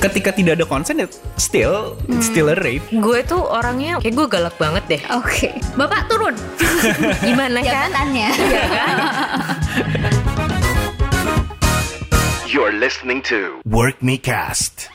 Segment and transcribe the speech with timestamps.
[0.00, 2.82] ketika tidak ada consent, it still it's still a rape.
[2.88, 5.02] Gue tuh orangnya kayak gue galak banget deh.
[5.12, 5.52] Oke.
[5.76, 6.34] Bapak turun.
[7.28, 7.92] Gimana kan?
[7.92, 8.28] Jabatannya.
[8.40, 8.96] Iya kan?
[12.50, 14.90] You're listening to Work Me Cast.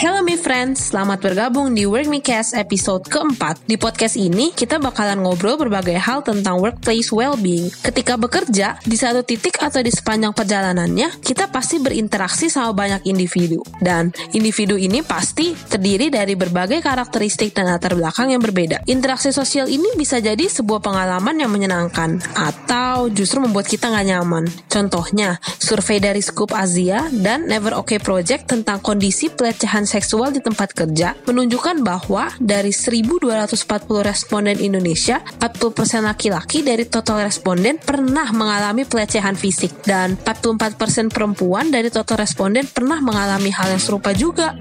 [0.00, 3.60] Hello me friends, selamat bergabung di Work Me Cast episode keempat.
[3.68, 7.68] Di podcast ini, kita bakalan ngobrol berbagai hal tentang workplace well-being.
[7.84, 13.60] Ketika bekerja, di satu titik atau di sepanjang perjalanannya, kita pasti berinteraksi sama banyak individu.
[13.76, 18.88] Dan individu ini pasti terdiri dari berbagai karakteristik dan latar belakang yang berbeda.
[18.88, 24.48] Interaksi sosial ini bisa jadi sebuah pengalaman yang menyenangkan, atau justru membuat kita nggak nyaman.
[24.64, 30.70] Contohnya, survei dari Scoop Asia dan Never Okay Project tentang kondisi pelecehan seksual di tempat
[30.70, 33.58] kerja menunjukkan bahwa dari 1240
[34.06, 41.90] responden Indonesia, 40% laki-laki dari total responden pernah mengalami pelecehan fisik dan 44% perempuan dari
[41.90, 44.54] total responden pernah mengalami hal yang serupa juga.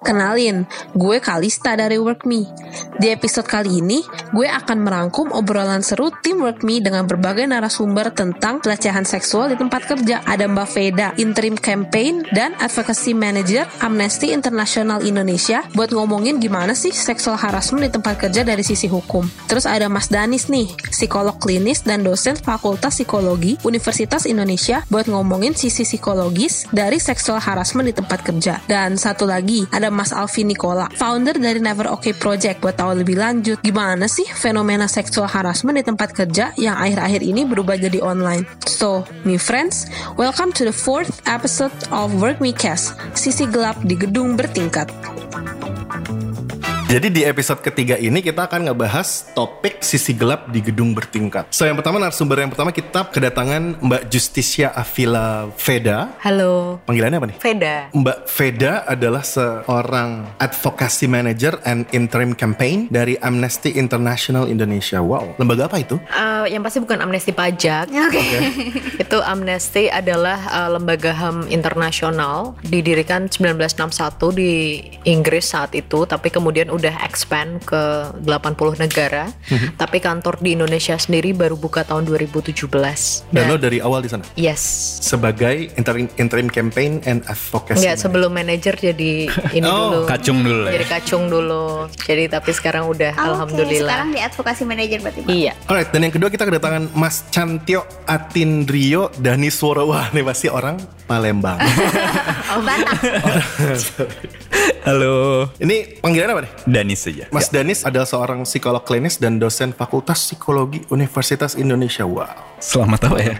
[0.00, 0.64] Kenalin,
[0.96, 2.48] gue Kalista dari WorkMe.
[2.96, 4.00] Di episode kali ini,
[4.32, 9.84] gue akan merangkum obrolan seru tim WorkMe dengan berbagai narasumber tentang pelecehan seksual di tempat
[9.84, 10.24] kerja.
[10.24, 16.96] Ada Mbak Veda, Interim Campaign dan Advocacy Manager Amnesty International Indonesia buat ngomongin gimana sih
[16.96, 19.28] seksual harassment di tempat kerja dari sisi hukum.
[19.52, 25.52] Terus ada Mas Danis nih, psikolog klinis dan dosen Fakultas Psikologi Universitas Indonesia buat ngomongin
[25.52, 28.64] sisi psikologis dari seksual harassment di tempat kerja.
[28.64, 33.18] Dan satu lagi, ada Mas Alvin Nicola, founder dari Never Okay Project buat tahu lebih
[33.18, 38.46] lanjut gimana sih fenomena seksual harassment di tempat kerja yang akhir-akhir ini berubah jadi online.
[38.64, 43.98] So, me friends, welcome to the fourth episode of Work Me Cast, sisi gelap di
[43.98, 44.88] gedung bertingkat.
[46.90, 51.46] Jadi di episode ketiga ini kita akan ngebahas topik sisi gelap di gedung bertingkat.
[51.54, 56.10] So yang pertama narasumber yang pertama kita kedatangan Mbak Justicia Avila Veda.
[56.18, 56.82] Halo.
[56.90, 57.38] Panggilannya apa nih?
[57.38, 57.74] Veda.
[57.94, 64.98] Mbak Veda adalah seorang advocacy manager and interim campaign dari Amnesty International Indonesia.
[64.98, 65.94] Wow, lembaga apa itu?
[65.94, 67.86] Eh, yang pasti bukan amnesti pajak.
[68.10, 68.26] Oke.
[68.98, 76.66] Itu Amnesty adalah uh, lembaga HAM internasional didirikan 1961 di Inggris saat itu tapi kemudian
[76.80, 77.82] udah expand ke
[78.18, 78.40] 80
[78.76, 79.28] negara.
[79.46, 79.76] Mhm.
[79.76, 83.22] Tapi kantor di Indonesia sendiri baru buka tahun 2017.
[83.28, 84.62] Dan lo dari awal di sana Yes.
[85.00, 87.78] sebagai interim interim campaign and advocacy.
[87.78, 89.12] Enggak, sebelum manajer jadi
[89.50, 90.08] ini Oh, dulu.
[90.08, 90.72] kacung dulu ya.
[90.72, 91.64] Jadi kacung dulu.
[91.94, 93.86] Jadi tapi sekarang udah Oke, alhamdulillah.
[93.86, 95.30] sekarang di advokasi manager berarti Pak.
[95.30, 95.52] Iya.
[95.66, 99.82] Alright, dan yang kedua kita kedatangan Mas Cantio Atindrio Dani Suara.
[99.82, 101.60] Wah, ini pasti orang Palembang.
[102.50, 102.98] Oh, Batak.
[104.82, 106.52] Halo, ini panggilan apa nih?
[106.70, 107.26] Danis saja.
[107.34, 112.06] Mas Danis adalah seorang psikolog klinis dan dosen Fakultas Psikologi Universitas Indonesia.
[112.06, 112.30] Wow,
[112.62, 113.34] Selamat apa ya?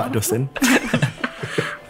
[0.00, 0.48] Pak dosen.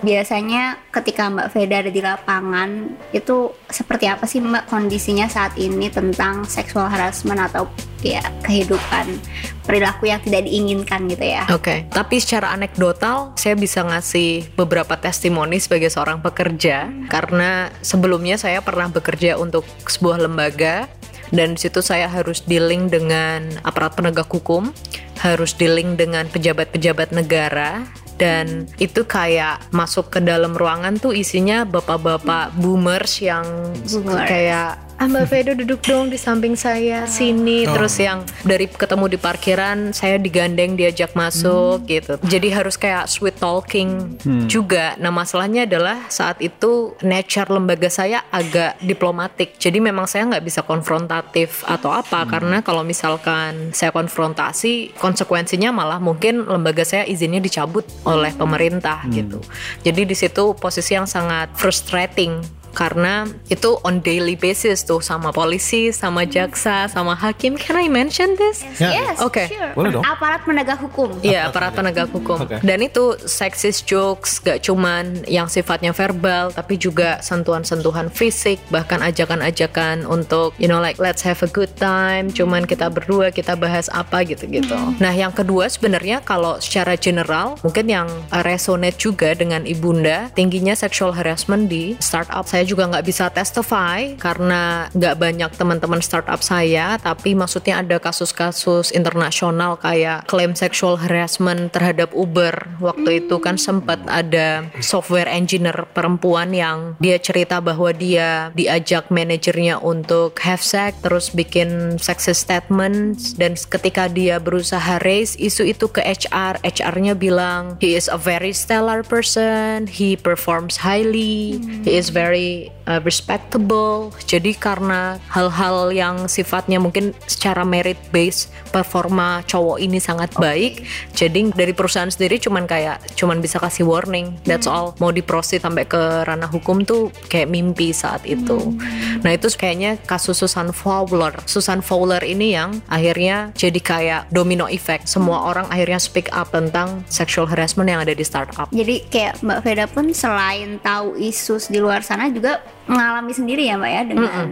[0.01, 5.93] Biasanya ketika Mbak Veda ada di lapangan itu seperti apa sih Mbak kondisinya saat ini
[5.93, 7.69] tentang seksual harassment atau
[8.01, 9.21] ya kehidupan
[9.69, 11.45] perilaku yang tidak diinginkan gitu ya?
[11.53, 18.65] Oke, tapi secara anekdotal saya bisa ngasih beberapa testimoni sebagai seorang pekerja karena sebelumnya saya
[18.65, 20.89] pernah bekerja untuk sebuah lembaga
[21.31, 24.75] dan di situ saya harus dealing dengan aparat penegak hukum,
[25.23, 27.87] harus dealing dengan pejabat-pejabat negara
[28.21, 33.49] dan itu kayak masuk ke dalam ruangan tuh isinya bapak-bapak boomers yang
[33.89, 34.29] Boomers.
[34.29, 37.65] kayak ah Mbak Vedo duduk dong di samping saya sini.
[37.65, 42.21] Terus yang dari ketemu di parkiran saya digandeng diajak masuk gitu.
[42.29, 45.01] Jadi harus kayak sweet talking juga.
[45.01, 49.57] Nah masalahnya adalah saat itu nature lembaga saya agak diplomatik.
[49.57, 55.97] Jadi memang saya nggak bisa konfrontatif atau apa karena kalau misalkan saya konfrontasi konsekuensinya malah
[55.97, 59.41] mungkin lembaga saya izinnya dicabut oleh pemerintah gitu.
[59.81, 65.91] Jadi di situ posisi yang sangat frustrating karena itu on daily basis tuh sama polisi,
[65.91, 67.59] sama jaksa, sama hakim.
[67.59, 68.63] Can I mention this?
[68.79, 68.95] Ya.
[68.95, 69.51] Yes, Oke.
[69.51, 69.73] sure.
[69.75, 70.05] Boleh dong.
[70.07, 71.11] Aparat penegak hukum.
[71.21, 72.47] Iya, aparat penegak hukum.
[72.47, 72.63] Oke.
[72.63, 80.07] Dan itu sexist jokes, gak cuman yang sifatnya verbal, tapi juga sentuhan-sentuhan fisik, bahkan ajakan-ajakan
[80.09, 82.31] untuk, you know, like let's have a good time.
[82.33, 84.77] Cuman kita berdua kita bahas apa gitu-gitu.
[84.99, 88.09] Nah, yang kedua sebenarnya kalau secara general, mungkin yang
[88.45, 92.47] resonate juga dengan ibunda, tingginya sexual harassment di startup.
[92.47, 97.97] Saya saya juga nggak bisa testify karena nggak banyak teman-teman startup saya, tapi maksudnya ada
[97.97, 102.53] kasus-kasus internasional kayak klaim sexual harassment terhadap Uber.
[102.85, 109.81] Waktu itu kan sempat ada software engineer perempuan yang dia cerita bahwa dia diajak manajernya
[109.81, 116.05] untuk have sex, terus bikin sexist statement, dan ketika dia berusaha raise isu itu ke
[116.05, 121.57] HR, HR-nya bilang he is a very stellar person, he performs highly,
[121.89, 122.80] he is very Okay.
[122.91, 124.11] Uh, respectable.
[124.27, 130.83] Jadi karena hal-hal yang sifatnya mungkin secara merit based performa cowok ini sangat baik,
[131.15, 134.35] jadi dari perusahaan sendiri cuman kayak cuman bisa kasih warning.
[134.43, 134.99] That's all.
[134.99, 138.75] Mau diproses sampai ke ranah hukum tuh kayak mimpi saat itu.
[139.23, 141.37] Nah itu kayaknya kasus Susan Fowler.
[141.45, 145.07] Susan Fowler ini yang akhirnya jadi kayak domino effect.
[145.07, 148.73] Semua orang akhirnya speak up tentang sexual harassment yang ada di startup.
[148.73, 153.77] Jadi kayak Mbak Veda pun selain tahu isu di luar sana juga mengalami sendiri ya
[153.77, 154.47] Mbak ya dengan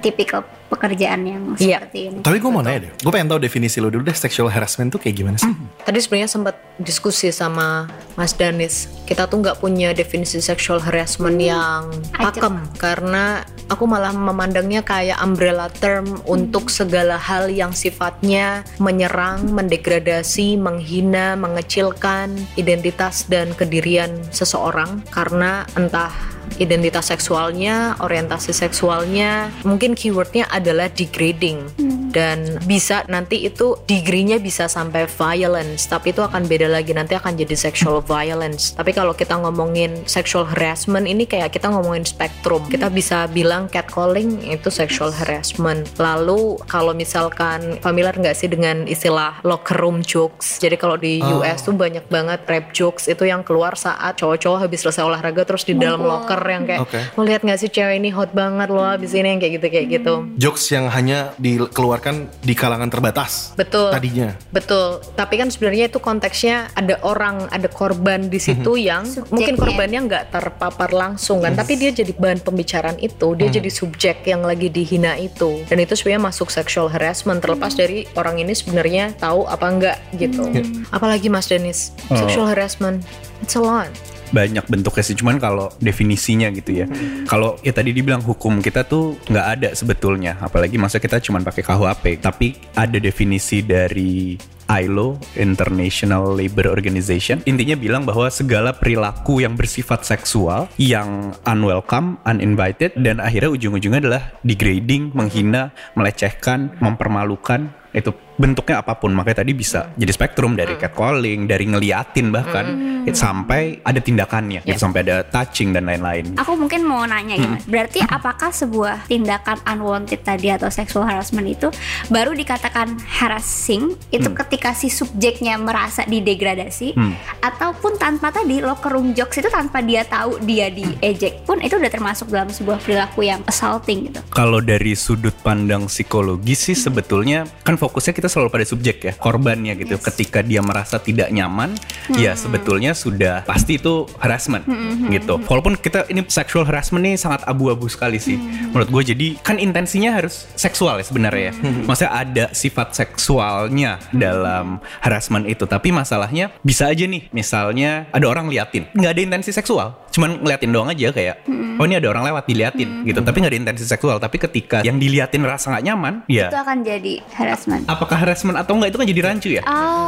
[0.00, 1.78] tipikal pekerjaan yang Iya.
[1.78, 2.18] seperti ini.
[2.26, 4.98] Tapi gue mau nanya deh, gue pengen tahu definisi lo dulu deh sexual harassment tuh
[4.98, 5.46] kayak gimana sih?
[5.86, 7.86] Tadi sebenarnya sempat diskusi sama
[8.18, 8.90] Mas Danis.
[9.06, 11.86] Kita tuh nggak punya definisi sexual harassment yang
[12.18, 12.42] Ajak.
[12.42, 20.58] pakem karena aku malah memandangnya kayak umbrella term untuk segala hal yang sifatnya menyerang, mendegradasi,
[20.58, 26.10] menghina, mengecilkan identitas dan kedirian seseorang karena entah
[26.58, 31.68] identitas seksualnya, orientasi seksualnya, mungkin keywordnya adalah degrading.
[32.16, 36.96] Dan bisa nanti itu degree-nya bisa sampai violence, tapi itu akan beda lagi.
[36.96, 38.72] Nanti akan jadi sexual violence.
[38.72, 44.40] Tapi kalau kita ngomongin sexual harassment ini kayak kita ngomongin spektrum, kita bisa bilang catcalling
[44.48, 45.84] itu sexual harassment.
[46.00, 50.56] Lalu kalau misalkan familiar nggak sih dengan istilah locker room jokes?
[50.56, 53.12] Jadi kalau di US tuh banyak banget rap jokes.
[53.12, 57.00] Itu yang keluar saat cowok-cowok habis selesai olahraga terus di dalam locker yang kayak Oke.
[57.16, 59.86] lo lihat nggak sih cewek ini hot banget loh habis ini yang kayak gitu kayak
[60.00, 60.14] gitu.
[60.36, 63.56] Jokes yang hanya dikeluarkan di kalangan terbatas.
[63.56, 63.92] Betul.
[63.92, 64.36] Tadinya.
[64.52, 69.60] Betul, tapi kan sebenarnya itu konteksnya ada orang, ada korban di situ yang mungkin Subjeknya.
[69.60, 74.42] korbannya nggak terpapar langsung kan, tapi dia jadi bahan pembicaraan itu, dia jadi subjek yang
[74.42, 79.44] lagi dihina itu, dan itu sebenarnya masuk sexual harassment terlepas dari orang ini sebenarnya tahu
[79.46, 80.48] apa enggak gitu.
[80.90, 83.04] Apalagi Mas Denis, sexual harassment,
[83.44, 83.88] it's a lot.
[84.32, 86.86] Banyak bentuknya sih cuman kalau definisinya gitu ya.
[87.26, 91.62] Kalau ya tadi dibilang hukum kita tuh nggak ada sebetulnya apalagi masa kita cuman pakai
[91.62, 94.36] KUHP tapi ada definisi dari
[94.66, 97.38] ILO International Labor Organization.
[97.46, 104.22] Intinya bilang bahwa segala perilaku yang bersifat seksual yang unwelcome, uninvited dan akhirnya ujung-ujungnya adalah
[104.42, 109.12] degrading, menghina, melecehkan, mempermalukan itu bentuknya apa pun.
[109.12, 112.66] Makanya tadi bisa jadi spektrum dari catcalling dari ngeliatin bahkan
[113.08, 116.36] it- sampai ada tindakannya gitu, sampai ada touching dan lain-lain.
[116.36, 117.60] Aku mungkin mau nanya gimana.
[117.64, 121.68] Berarti apakah sebuah tindakan unwanted tadi atau sexual harassment itu
[122.12, 126.92] baru dikatakan harassing itu ketika si subjeknya merasa didegradasi
[127.40, 131.90] ataupun tanpa tadi locker room jokes itu tanpa dia tahu dia diejek pun itu udah
[131.90, 134.20] termasuk dalam sebuah perilaku yang assaulting gitu.
[134.28, 139.74] kalau dari sudut pandang psikologi sih sebetulnya kan fokusnya kita selalu pada subjek ya korbannya
[139.78, 139.98] gitu.
[139.98, 141.74] Ketika dia merasa tidak nyaman
[142.14, 144.64] ya sebetulnya sudah pasti itu harassment
[145.10, 145.38] gitu.
[145.48, 148.38] walaupun kita ini sexual harassment ini sangat abu-abu sekali sih
[148.70, 151.54] menurut gue jadi kan intensinya harus seksual ya sebenarnya ya.
[151.86, 155.64] Maksudnya ada sifat seksualnya dalam harassment itu.
[155.66, 160.70] Tapi masalahnya bisa aja nih misalnya ada orang liatin nggak ada intensi seksual cuman ngeliatin
[160.72, 161.44] doang aja kayak
[161.76, 163.20] oh ini ada orang lewat diliatin gitu.
[163.20, 164.16] Tapi nggak ada intensi seksual.
[164.16, 166.48] Tapi ketika yang diliatin rasa nggak nyaman ya.
[166.48, 167.84] Itu akan jadi harassment.
[167.84, 169.62] apakah harassment atau enggak itu kan jadi rancu ya?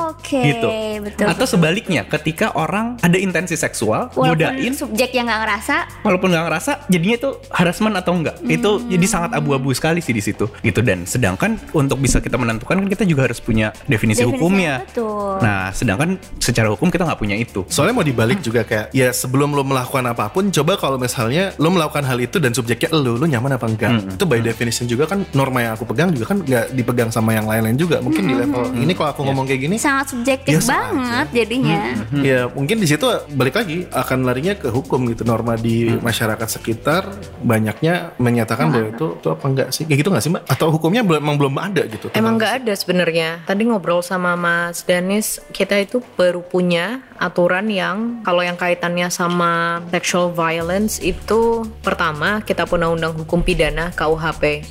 [0.09, 0.69] Oke, gitu.
[1.05, 1.27] betul.
[1.29, 5.77] atau sebaliknya ketika orang ada intensi seksual Walaupun godain subjek yang nggak ngerasa.
[6.07, 10.23] Walaupun nggak ngerasa jadinya itu harassment atau enggak itu jadi sangat abu-abu sekali sih di
[10.25, 10.81] situ gitu.
[10.81, 14.75] Dan sedangkan untuk bisa kita menentukan kan kita juga harus punya definisi, Definisinya, hukumnya.
[14.87, 15.37] betul.
[15.43, 17.67] nah sedangkan secara hukum kita nggak punya itu.
[17.69, 21.73] Soalnya mau dibalik juga kayak ya sebelum lo melakukan apa pun coba kalau misalnya lo
[21.73, 24.15] melakukan hal itu dan subjeknya lo, lo nyaman apa enggak?
[24.15, 27.49] Itu by definition juga kan norma yang aku pegang juga kan nggak dipegang sama yang
[27.49, 28.05] lain-lain juga.
[28.05, 31.81] Mungkin di level ini kalau aku ngomong kayak gini sangat subjektif Biasa banget jadinya.
[32.21, 37.09] Ya mungkin di situ balik lagi akan larinya ke hukum gitu norma di masyarakat sekitar
[37.41, 41.01] banyaknya menyatakan bahwa itu itu apa enggak sih kayak gitu nggak sih mbak atau hukumnya
[41.07, 43.29] belum emang belum ada gitu Emang nggak ada sebenarnya.
[43.47, 49.83] Tadi ngobrol sama Mas Danis, kita itu baru punya aturan yang kalau yang kaitannya sama
[49.91, 54.65] sexual violence itu pertama kita punya undang hukum pidana KUHP.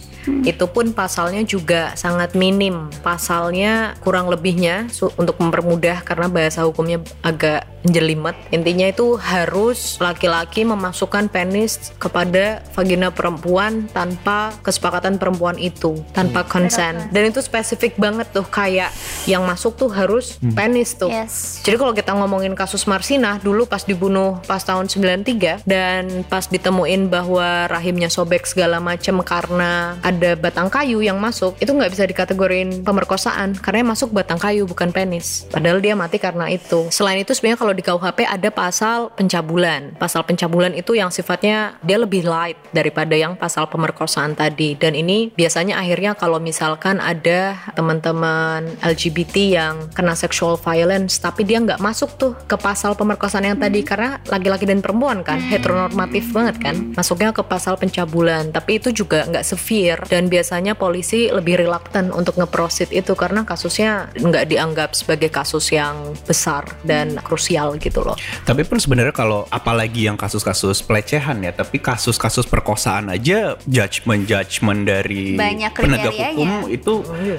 [0.43, 2.91] Itu pun pasalnya juga sangat minim.
[2.99, 8.35] Pasalnya kurang lebihnya untuk mempermudah karena bahasa hukumnya agak jelimet.
[8.51, 17.09] Intinya itu harus laki-laki memasukkan penis kepada vagina perempuan tanpa kesepakatan perempuan itu, tanpa consent.
[17.11, 18.91] Dan itu spesifik banget tuh kayak
[19.25, 21.11] yang masuk tuh harus penis tuh.
[21.11, 21.63] Yes.
[21.63, 27.07] Jadi kalau kita ngomongin kasus Marsina dulu pas dibunuh pas tahun 93 dan pas ditemuin
[27.07, 32.83] bahwa rahimnya sobek segala macem karena ada batang kayu yang masuk, itu nggak bisa dikategorin
[32.83, 35.45] pemerkosaan karena yang masuk batang kayu bukan penis.
[35.51, 36.89] Padahal dia mati karena itu.
[36.89, 39.93] Selain itu sebenarnya kalau di KUHP ada pasal pencabulan.
[40.01, 44.73] Pasal pencabulan itu yang sifatnya dia lebih light daripada yang pasal pemerkosaan tadi.
[44.73, 51.59] Dan ini biasanya akhirnya kalau misalkan ada teman-teman LGBT yang kena sexual violence tapi dia
[51.59, 56.55] nggak masuk tuh ke pasal pemerkosaan yang tadi karena laki-laki dan perempuan kan heteronormatif banget
[56.63, 62.09] kan masuknya ke pasal pencabulan tapi itu juga nggak severe dan biasanya polisi lebih reluctant
[62.15, 68.15] untuk ngeprosit itu karena kasusnya nggak dianggap sebagai kasus yang besar dan krusial gitu loh
[68.43, 75.35] Tapi pun sebenarnya kalau apalagi yang kasus-kasus pelecehan ya, tapi kasus-kasus perkosaan aja judgement-judgement dari
[75.35, 76.93] Banyak penegak hukum itu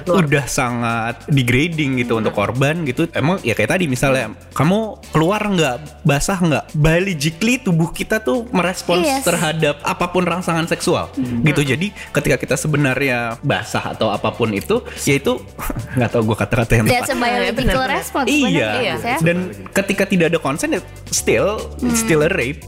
[0.05, 3.07] udah sangat degrading gitu untuk korban gitu.
[3.11, 9.01] Emang ya kayak tadi misalnya kamu keluar nggak basah nggak, biologically tubuh kita tuh merespons
[9.01, 9.23] Yes.
[9.23, 11.61] terhadap apa pun rangsangan seksual gitu.
[11.63, 15.39] Jadi ketika kita sebenarnya basah atau apa pun itu, ya itu
[15.95, 17.15] nggak tahu gue kata-kata yang That's tepat.
[17.15, 17.89] a biological benar-benar.
[17.95, 18.27] response.
[18.27, 18.47] Iya.
[18.49, 18.93] Iya.
[18.97, 19.17] ya.
[19.19, 19.37] Dan
[19.71, 22.65] ketika tidak ada consent, it still, it's still a rape.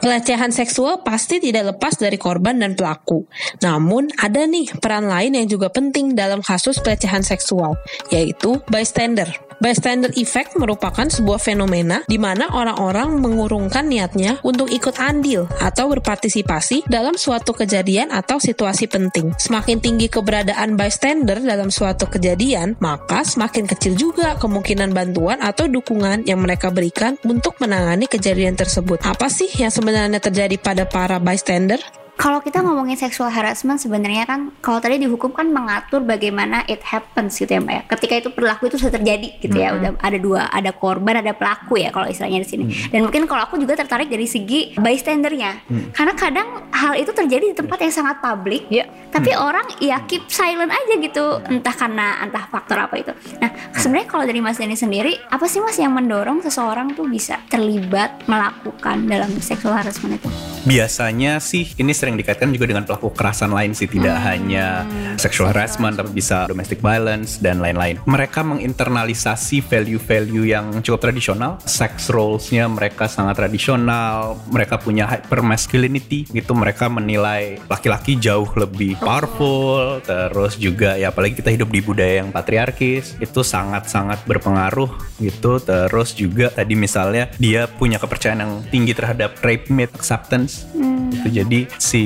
[0.00, 3.28] Pelecehan seksual pasti tidak lepas dari korban dan pelaku.
[3.60, 7.76] Namun, ada nih peran lain yang juga penting dalam kasus pelecehan seksual,
[8.08, 9.28] yaitu bystander.
[9.60, 16.88] Bystander effect merupakan sebuah fenomena di mana orang-orang mengurungkan niatnya untuk ikut andil atau berpartisipasi
[16.88, 19.36] dalam suatu kejadian atau situasi penting.
[19.36, 26.24] Semakin tinggi keberadaan bystander dalam suatu kejadian, maka semakin kecil juga kemungkinan bantuan atau dukungan
[26.24, 29.04] yang mereka berikan untuk menangani kejadian tersebut.
[29.04, 31.84] Apa sih yang sebenarnya terjadi pada para bystander?
[32.20, 37.40] Kalau kita ngomongin sexual harassment sebenarnya kan kalau tadi dihukum kan mengatur bagaimana it happens
[37.40, 37.82] gitu ya Mbak ya.
[37.96, 39.72] Ketika itu perilaku itu sudah terjadi gitu ya.
[39.72, 42.64] Udah ada dua, ada korban, ada pelaku ya kalau istilahnya di sini.
[42.92, 45.64] Dan mungkin kalau aku juga tertarik dari segi bystandernya.
[45.96, 48.68] Karena kadang hal itu terjadi di tempat yang sangat publik.
[48.68, 48.84] Iya.
[49.08, 51.40] Tapi orang ya keep silent aja gitu.
[51.48, 53.16] Entah karena entah faktor apa itu.
[53.40, 57.40] Nah, sebenarnya kalau dari Mas Denny sendiri, apa sih Mas yang mendorong seseorang tuh bisa
[57.48, 60.28] terlibat melakukan dalam sexual harassment itu?
[60.68, 64.86] Biasanya sih ini sering dikaitkan juga dengan pelaku kekerasan lain sih, tidak hanya
[65.20, 68.00] sexual harassment tapi bisa domestic violence dan lain-lain.
[68.06, 76.24] Mereka menginternalisasi value-value yang cukup tradisional, sex roles-nya mereka sangat tradisional, mereka punya hyper masculinity
[76.30, 82.24] gitu, mereka menilai laki-laki jauh lebih powerful, terus juga ya apalagi kita hidup di budaya
[82.24, 84.88] yang patriarkis, itu sangat-sangat berpengaruh
[85.20, 90.64] gitu, terus juga tadi misalnya dia punya kepercayaan yang tinggi terhadap rape myth acceptance.
[91.10, 91.99] Itu jadi si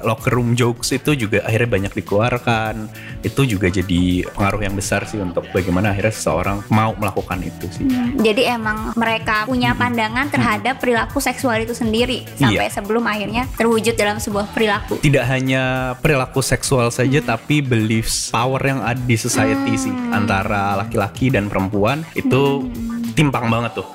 [0.00, 2.74] locker room jokes itu juga akhirnya banyak dikeluarkan.
[3.22, 7.84] Itu juga jadi pengaruh yang besar sih untuk bagaimana akhirnya seseorang mau melakukan itu sih.
[8.18, 12.74] Jadi emang mereka punya pandangan terhadap perilaku seksual itu sendiri sampai Iya.
[12.76, 14.98] sebelum akhirnya terwujud dalam sebuah perilaku.
[15.00, 19.94] tidak hanya perilaku seksual saja tapi beliefs power yang ada di society sih.
[20.12, 22.66] Antara laki-laki dan perempuan itu
[23.12, 23.88] timpang banget tuh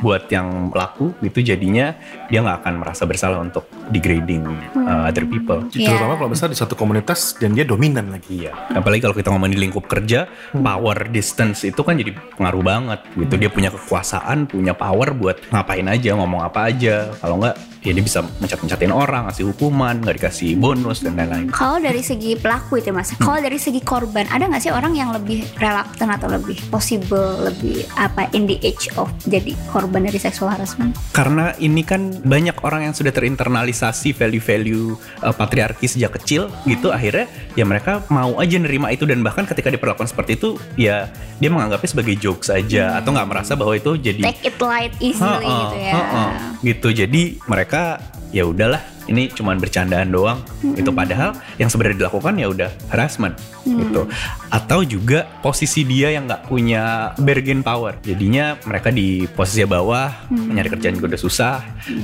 [0.00, 1.96] buat yang pelaku itu jadinya
[2.28, 4.44] dia nggak akan merasa bersalah untuk degrading
[4.76, 5.90] uh, other people Iya.
[5.90, 8.46] Terutama kalau misalnya di satu komunitas dan dia dominan lagi.
[8.46, 13.00] Iya, apalagi kalau kita ngomongin di lingkup kerja, power distance itu kan jadi pengaruh banget
[13.16, 13.34] gitu.
[13.40, 17.10] Dia punya kekuasaan, punya power buat ngapain aja, ngomong apa aja.
[17.18, 17.54] Kalau nggak,
[17.86, 21.50] ya dia bisa mencat-mencatin orang, ngasih hukuman, nggak dikasih bonus dan lain-lain.
[21.54, 25.10] Kalau dari segi pelaku itu mas, kalau dari segi korban ada nggak sih orang yang
[25.14, 30.50] lebih reluctant atau lebih possible, lebih apa in the age of jadi korban dari sexual
[30.52, 30.94] harassment?
[31.10, 37.26] Karena ini kan banyak orang yang sudah terinternalisasi value-value uh, patriarki sejak kecil gitu, akhirnya
[37.54, 41.90] ya mereka mau aja nerima itu dan bahkan ketika diperlakukan seperti itu, ya dia menganggapnya
[41.90, 45.76] sebagai jokes aja atau nggak merasa bahwa itu jadi Take it light easily Ha-ha, gitu
[45.82, 45.92] ya.
[45.92, 46.24] ha-ha.
[46.62, 47.98] gitu jadi mereka
[48.34, 50.42] ya udahlah ini cuman bercandaan doang.
[50.74, 54.10] Itu padahal yang sebenarnya dilakukan ya udah harassment gitu.
[54.50, 58.00] Atau juga posisi dia yang nggak punya bargain power.
[58.02, 61.56] Jadinya mereka di posisi bawah mencari kerjaan juga udah susah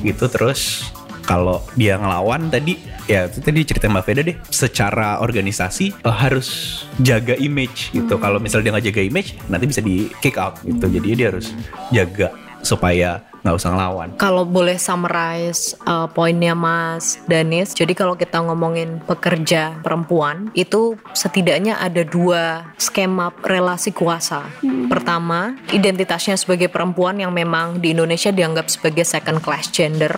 [0.07, 0.31] gitu.
[0.31, 0.93] Terus
[1.25, 6.83] kalau dia ngelawan tadi ya itu tadi cerita Mbak Veda deh secara organisasi eh, harus
[7.03, 8.21] jaga image gitu.
[8.21, 10.87] Kalau misalnya dia nggak jaga image nanti bisa di kick out gitu.
[10.87, 11.51] Jadi dia harus
[11.91, 14.09] jaga supaya nggak usah ngelawan.
[14.21, 21.79] Kalau boleh summarize uh, poinnya Mas Danis, jadi kalau kita ngomongin pekerja perempuan itu setidaknya
[21.81, 24.45] ada dua skema relasi kuasa.
[24.91, 30.11] Pertama, identitasnya sebagai perempuan yang memang di Indonesia dianggap sebagai second class gender,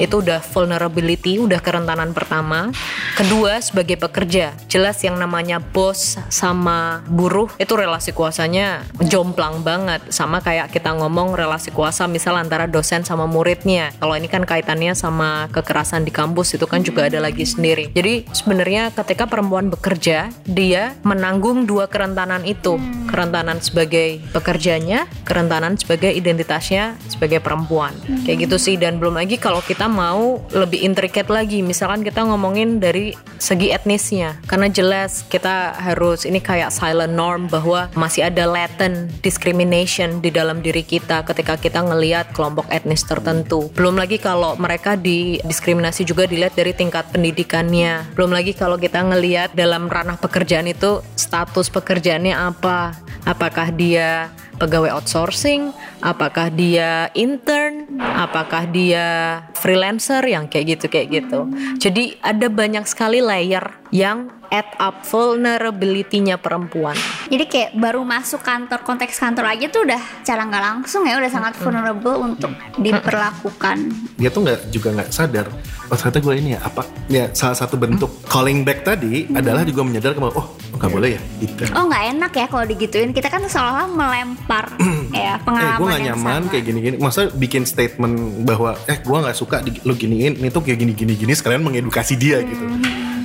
[0.00, 2.72] itu udah vulnerability, udah kerentanan pertama.
[3.16, 10.40] Kedua, sebagai pekerja, jelas yang namanya bos sama buruh itu relasi kuasanya jomplang banget, sama
[10.40, 13.92] kayak kita ngomong relasi kuasa misal antara dosen sama muridnya.
[14.00, 17.92] Kalau ini kan kaitannya sama kekerasan di kampus itu kan juga ada lagi sendiri.
[17.92, 22.80] Jadi sebenarnya ketika perempuan bekerja, dia menanggung dua kerentanan itu.
[23.12, 27.92] Kerentanan sebagai pekerjanya, kerentanan sebagai identitasnya sebagai perempuan.
[28.24, 32.80] Kayak gitu sih dan belum lagi kalau kita mau lebih intricate lagi, misalkan kita ngomongin
[32.80, 34.40] dari segi etnisnya.
[34.48, 40.62] Karena jelas kita harus ini kayak silent norm bahwa masih ada latent discrimination di dalam
[40.62, 43.72] diri kita ketika kita ngelihat kelompok etnis tertentu.
[43.72, 48.12] Belum lagi kalau mereka didiskriminasi juga dilihat dari tingkat pendidikannya.
[48.18, 52.94] Belum lagi kalau kita ngelihat dalam ranah pekerjaan itu status pekerjaannya apa?
[53.26, 55.70] Apakah dia pegawai outsourcing,
[56.06, 61.50] apakah dia intern, apakah dia freelancer yang kayak gitu kayak gitu.
[61.82, 66.94] Jadi ada banyak sekali layer yang add up vulnerability-nya perempuan.
[67.26, 71.30] Jadi kayak baru masuk kantor konteks kantor aja tuh udah cara nggak langsung ya udah
[71.30, 73.76] sangat vulnerable untuk diperlakukan.
[74.16, 75.46] dia tuh nggak juga nggak sadar
[75.86, 76.82] oh ternyata gue ini ya apa?
[77.10, 80.46] Ya salah satu bentuk calling back tadi adalah juga menyadar bahwa oh
[80.76, 83.10] nggak boleh ya gitu Oh nggak enak ya kalau digituin.
[83.10, 84.64] Kita kan seolah-olah melempar
[85.10, 86.50] ya eh pengalaman gue gak yang nyaman sama.
[86.52, 86.96] kayak gini-gini.
[87.00, 91.16] Masa bikin statement bahwa eh gue nggak suka di, lo giniin ini tuh kayak gini-gini
[91.16, 92.64] gini sekalian mengedukasi dia gitu.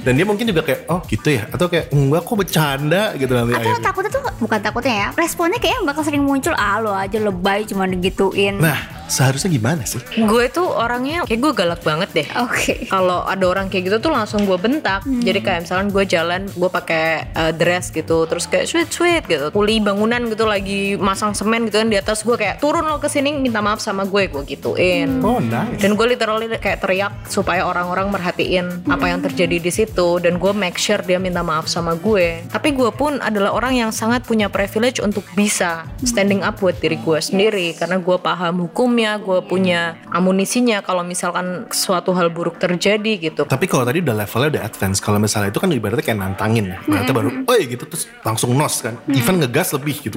[0.02, 1.46] Dan dia mungkin juga kayak oh gitu ya?
[1.54, 3.86] Atau kayak enggak kok bercanda gitu nanti Atau akhirnya.
[3.86, 7.86] takutnya tuh bukan takutnya ya responnya kayaknya bakal sering muncul ah lo aja lebay cuma
[7.86, 8.58] digituin.
[8.58, 8.78] nah
[9.12, 10.00] seharusnya gimana sih
[10.32, 12.28] Gue tuh orangnya kayak gue galak banget deh.
[12.48, 12.88] Oke.
[12.88, 15.04] Kalau ada orang kayak gitu tuh langsung gue bentak.
[15.04, 19.52] Jadi kayak misalkan gue jalan, gue pakai uh, dress gitu, terus kayak sweet sweet gitu.
[19.52, 23.12] Kuli bangunan gitu lagi masang semen gitu kan di atas gue kayak turun lo ke
[23.12, 25.20] sini minta maaf sama gue, gue gituin.
[25.26, 30.22] oh nice Dan gue literally kayak teriak supaya orang-orang merhatiin apa yang terjadi di situ
[30.22, 32.46] dan gue make sure dia minta maaf sama gue.
[32.48, 37.00] Tapi gue pun adalah orang yang sangat punya privilege untuk bisa standing up buat diri
[37.02, 38.70] gue sendiri karena gue paham
[39.02, 39.82] hukumnya, gue punya
[40.14, 43.42] amunisinya kalau misalkan suatu hal buruk terjadi gitu.
[43.50, 46.80] Tapi kalau tadi udah levelnya udah advance, kalau misalnya itu kan ibaratnya kayak nantangin ya.
[46.86, 48.96] Berarti baru, oh gitu terus langsung nos kan.
[49.10, 50.16] Even ngegas lebih gitu.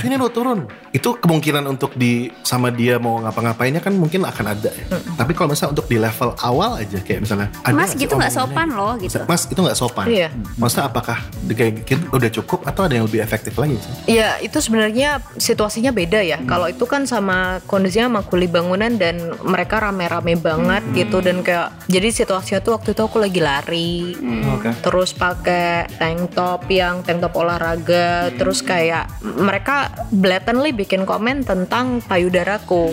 [0.00, 0.64] Sini lo turun.
[0.96, 4.84] Itu kemungkinan untuk di sama dia mau ngapa-ngapainnya kan mungkin akan ada ya.
[5.20, 8.68] Tapi kalau misalnya untuk di level awal aja kayak misalnya ada Mas gitu nggak sopan
[8.72, 9.20] loh gitu.
[9.28, 10.06] Mas itu nggak sopan.
[10.08, 10.28] Iya.
[10.56, 11.18] Maksudnya apakah
[11.52, 14.16] kayak gitu udah cukup atau ada yang lebih efektif lagi sih?
[14.16, 16.40] Ya itu sebenarnya situasinya beda ya.
[16.46, 21.72] Kalau itu kan sama kondisinya sama kuli bangunan dan mereka rame-rame banget gitu dan kayak
[21.88, 24.14] jadi situasinya tuh waktu itu aku lagi lari.
[24.54, 24.70] Oke.
[24.80, 32.00] Terus pakai tank top yang tank top olahraga, terus kayak mereka blatantly bikin komen tentang
[32.04, 32.92] payudaraku.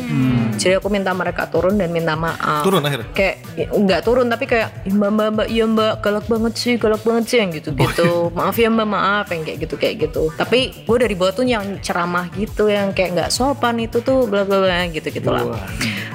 [0.58, 2.62] Jadi aku minta mereka turun dan minta maaf.
[2.66, 3.08] Turun akhirnya?
[3.16, 3.36] Kayak
[3.72, 7.26] nggak turun tapi kayak "Ih, mbak mbak mbak iya mbak galak banget sih galak banget
[7.28, 10.98] sih yang gitu gitu maaf ya mbak maaf yang kayak gitu kayak gitu tapi gue
[10.98, 14.61] dari bawah tuh yang ceramah gitu yang kayak nggak sopan itu tuh bla bla
[14.94, 15.58] gitu gitulah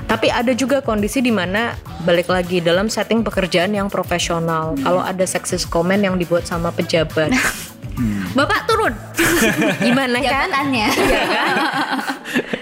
[0.07, 1.75] tapi ada juga kondisi di mana
[2.07, 4.79] balik lagi dalam setting pekerjaan yang profesional.
[4.79, 7.35] Kalau ada seksis komen yang dibuat sama pejabat.
[8.39, 8.95] Bapak turun.
[9.87, 10.47] gimana kan?
[10.47, 10.89] Jabatannya.
[10.95, 11.55] Iya kan?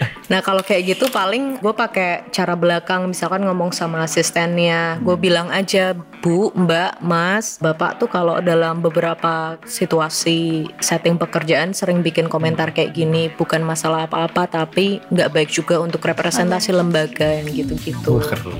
[0.24, 5.48] Nah kalau kayak gitu paling gue pakai cara belakang misalkan ngomong sama asistennya, gue bilang
[5.48, 12.72] aja bu, mbak, mas, bapak tuh kalau dalam beberapa situasi setting pekerjaan sering bikin komentar
[12.72, 18.16] kayak gini, bukan masalah apa-apa tapi nggak baik juga untuk representasi lembaga yang gitu-gitu.
[18.16, 18.56] Wah keren.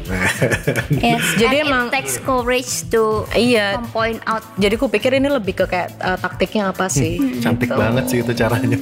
[0.94, 3.80] Yes, Jadi and emang- it takes courage to Iya.
[3.90, 4.44] point out.
[4.56, 7.16] Jadi gue pikir ini lebih ke kayak eh, taktiknya apa sih?
[7.40, 7.80] Cantik gitu.
[7.80, 8.76] banget sih itu caranya.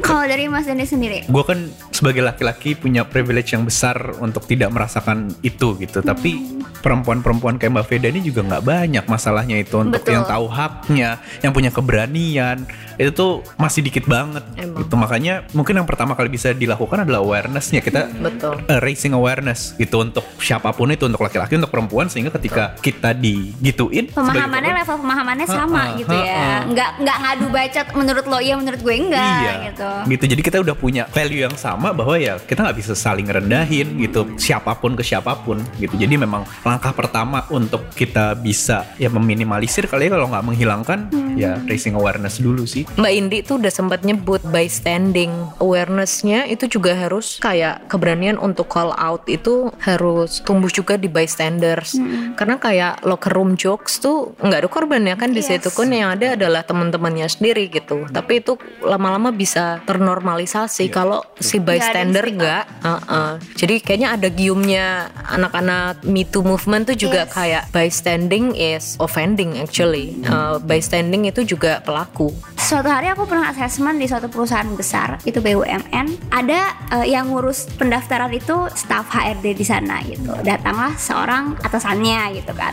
[0.00, 1.58] Kalau dari Mas Denis sendiri, gue kan
[1.92, 6.40] sebagai laki-laki punya privilege yang besar untuk tidak merasakan itu gitu tapi
[6.82, 10.18] perempuan-perempuan kayak Mbak Veda ini juga nggak banyak masalahnya itu untuk Betul.
[10.18, 11.10] yang tahu haknya
[11.44, 12.66] yang punya keberanian
[12.98, 14.82] itu tuh masih dikit banget Emang.
[14.82, 18.64] gitu makanya mungkin yang pertama kali bisa dilakukan adalah awarenessnya kita Betul.
[18.66, 23.14] uh, raising awareness gitu untuk siapa pun itu untuk laki-laki untuk perempuan sehingga ketika kita
[23.14, 26.64] digituin pemahamannya level pemahamannya sama Ha-ha, gitu ya.
[26.66, 29.90] Nggak nggak ngadu bacot menurut lo iya menurut gue enggak iya gitu.
[30.10, 33.24] gitu jadi kita udah punya value yang sama bahwa bahwa ya kita nggak bisa saling
[33.24, 35.96] rendahin gitu siapa pun ke siapa pun gitu.
[35.96, 41.08] Jadi memang langkah pertama untuk kita bisa ya meminimalisir kali ya kalau nggak menghilangkan
[41.40, 42.84] ya raising awareness dulu sih.
[43.00, 48.92] Mbak Indi tuh udah sempat nyebut bystanding awarenessnya itu juga harus kayak keberanian untuk call
[49.00, 51.96] out itu harus tumbuh juga di bystanders.
[52.36, 55.64] Karena kayak locker room jokes tuh nggak ada korban ya kan di Yes.
[55.64, 58.04] situ kan yang ada adalah teman-temannya sendiri gitu.
[58.12, 63.30] Tapi itu lama-lama bisa ternormalisasi kalau si bystander Nggak nggak uh-uh.
[63.54, 64.86] jadi kayaknya ada giumnya
[65.30, 67.30] anak-anak Me Too movement tuh juga Yes.
[67.30, 73.98] kayak bystanding is offending actually Uh, bystanding itu juga pelaku Suatu hari aku pernah assessment
[73.98, 76.30] di suatu perusahaan besar itu BUMN.
[76.30, 76.60] Ada
[76.94, 80.30] eh, yang ngurus pendaftaran itu staff HRD di sana gitu.
[80.46, 82.72] Datanglah seorang atasannya gitu kan.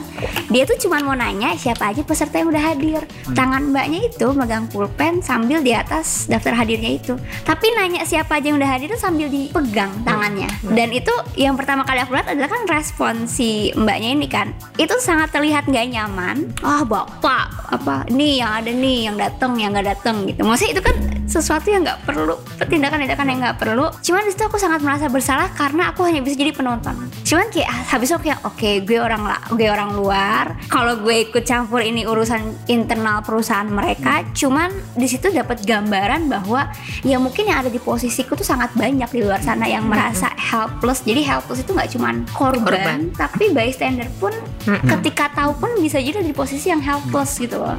[0.54, 3.02] Dia tuh cuma mau nanya siapa aja peserta yang udah hadir.
[3.34, 7.18] Tangan mbaknya itu megang pulpen sambil di atas daftar hadirnya itu.
[7.42, 10.48] Tapi nanya siapa aja yang udah hadir itu sambil dipegang tangannya.
[10.64, 14.56] Dan itu yang pertama kali aku lihat adalah kan respon si mbaknya ini kan.
[14.80, 16.56] Itu sangat terlihat nggak nyaman.
[16.64, 20.46] Ah bapak apa nih yang ada nih yang datang yang nggak datang gitu.
[20.46, 20.96] Maksudnya itu kan
[21.30, 23.86] sesuatu yang nggak perlu tindakan-tindakan yang nggak perlu.
[24.02, 26.96] Cuman di situ aku sangat merasa bersalah karena aku hanya bisa jadi penonton.
[27.26, 29.22] Cuman kayak habis itu aku kayak oke gue orang
[29.54, 30.58] gue orang luar.
[30.70, 34.26] Kalau gue ikut campur ini urusan internal perusahaan mereka.
[34.34, 36.70] Cuman di situ dapat gambaran bahwa
[37.06, 41.02] ya mungkin yang ada di posisiku tuh sangat banyak di luar sana yang merasa helpless.
[41.02, 43.00] Jadi helpless itu nggak cuman korban, Korban.
[43.18, 44.34] tapi bystander pun
[44.66, 47.78] ketika tahu pun bisa jadi di posisi yang helpless gitu loh.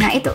[0.00, 0.32] Nah itu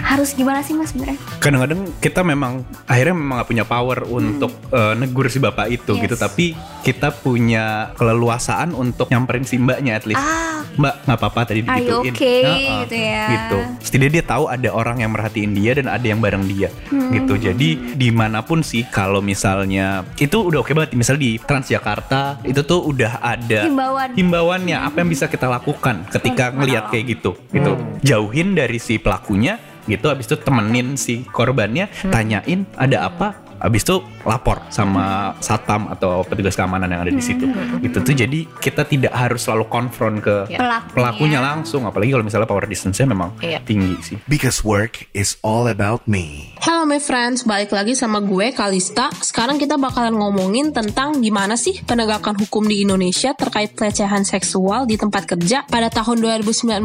[0.00, 1.18] harus gimana sih mas sebenarnya?
[1.38, 2.52] kadang-kadang kita memang
[2.84, 6.02] akhirnya memang gak punya power untuk eh, negur si bapak itu Yes.
[6.02, 6.46] gitu tapi
[6.80, 12.10] kita punya keleluasaan untuk nyamperin si mbaknya at least Ah, mbak nggak apa-apa tadi digituin
[12.10, 12.42] okay?
[12.42, 13.22] Heeh, Gitu ya.
[13.30, 17.08] gitu setidaknya dia tahu ada orang yang merhatiin dia dan ada yang bareng dia Hmm.
[17.10, 19.84] gitu jadi di mana pun sih kalau misalnya
[20.16, 24.08] itu udah oke banget misalnya di Transjakarta itu tuh udah ada Himbauan.
[24.12, 29.56] himbauannya apa yang bisa kita lakukan ketika ngelihat kayak gitu gitu jauhin dari si pelakunya
[29.84, 36.22] gitu habis itu temenin si korbannya tanyain ada apa habis itu lapor sama satpam atau
[36.22, 37.44] petugas keamanan yang ada di situ
[37.80, 40.60] gitu tuh jadi kita tidak harus selalu konfront ke Ya.
[40.60, 40.92] Pelakunya.
[40.92, 43.62] pelakunya langsung apalagi kalau misalnya power distance-nya memang Iya.
[43.62, 46.52] tinggi sih Because work is all about me.
[46.60, 49.08] Halo my friends, balik lagi sama gue Kalista.
[49.20, 54.96] Sekarang kita bakalan ngomongin tentang gimana sih penegakan hukum di Indonesia terkait pelecehan seksual di
[54.96, 55.64] tempat kerja.
[55.64, 56.80] Pada tahun 2019,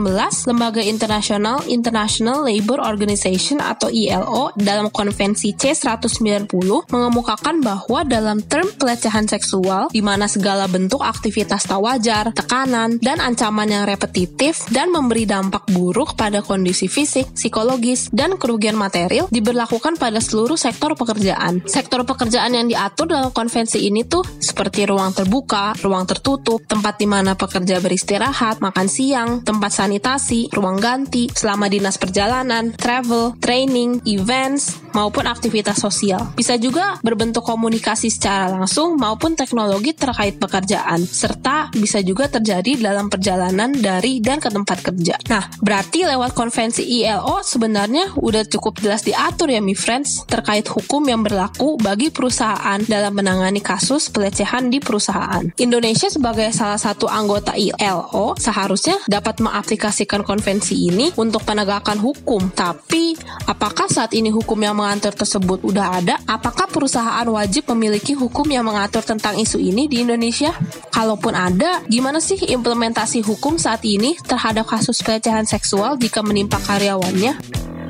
[0.48, 9.26] Lembaga Internasional International Labour Organization atau ILO dalam konvensi C190 mengemukakan bahwa dalam term pelecehan
[9.30, 15.24] seksual di mana segala bentuk aktivitas tak wajar, tekanan, dan ancaman yang repetitif dan memberi
[15.24, 21.62] dampak buruk pada kondisi fisik, psikologis, dan kerugian material diberlakukan pada seluruh sektor pekerjaan.
[21.70, 27.06] Sektor pekerjaan yang diatur dalam konvensi ini tuh seperti ruang terbuka, ruang tertutup, tempat di
[27.06, 34.80] mana pekerja beristirahat, makan siang, tempat sanitasi, ruang ganti, selama dinas perjalanan, travel, training, events,
[34.94, 36.34] maupun aktivitas sosial.
[36.34, 43.12] Bisa juga berbentuk komunikasi secara langsung maupun teknologi terkait pekerjaan, serta bisa juga terjadi dalam
[43.12, 45.20] perjalanan dari dan ke tempat kerja.
[45.30, 51.04] Nah, berarti lewat konvensi ILO sebenarnya udah cukup jelas diatur ya mi friends terkait hukum
[51.06, 55.44] yang berlaku bagi perusahaan dalam menangani kasus pelecehan di perusahaan.
[55.60, 62.54] Indonesia sebagai salah satu anggota ILO seharusnya dapat mengaplikasikan konvensi ini untuk penegakan hukum.
[62.54, 63.18] Tapi,
[63.50, 66.16] apakah saat ini hukum yang mengatur tersebut udah ada?
[66.40, 70.56] Apakah perusahaan wajib memiliki hukum yang mengatur tentang isu ini di Indonesia?
[70.88, 77.36] Kalaupun ada, gimana sih implementasi hukum saat ini terhadap kasus pelecehan seksual jika menimpa karyawannya?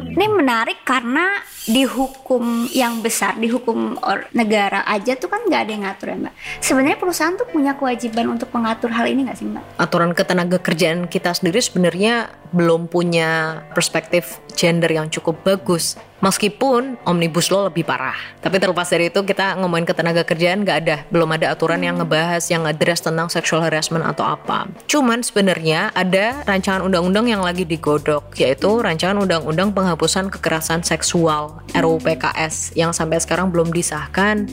[0.10, 3.94] Ini menarik karena di hukum yang besar, di hukum
[4.34, 6.34] negara aja tuh kan nggak ada yang ngatur ya mbak.
[6.66, 9.62] Sebenarnya perusahaan tuh punya kewajiban untuk mengatur hal ini nggak sih mbak?
[9.78, 15.96] aturan ketenaga kerjaan kita sendiri sebenarnya belum punya perspektif gender yang cukup bagus.
[16.20, 20.98] Meskipun omnibus law lebih parah, tapi terlepas dari itu kita ngomongin ketenaga kerjaan nggak ada,
[21.16, 24.68] belum ada aturan yang ngebahas yang address tentang sexual harassment atau apa.
[24.92, 32.04] Cuman sebenarnya ada rancangan undang-undang yang lagi digodok, yaitu rancangan undang-undang penghapusan kekerasan seksual RUU
[32.04, 34.44] PKS yang sampai sekarang belum disahkan,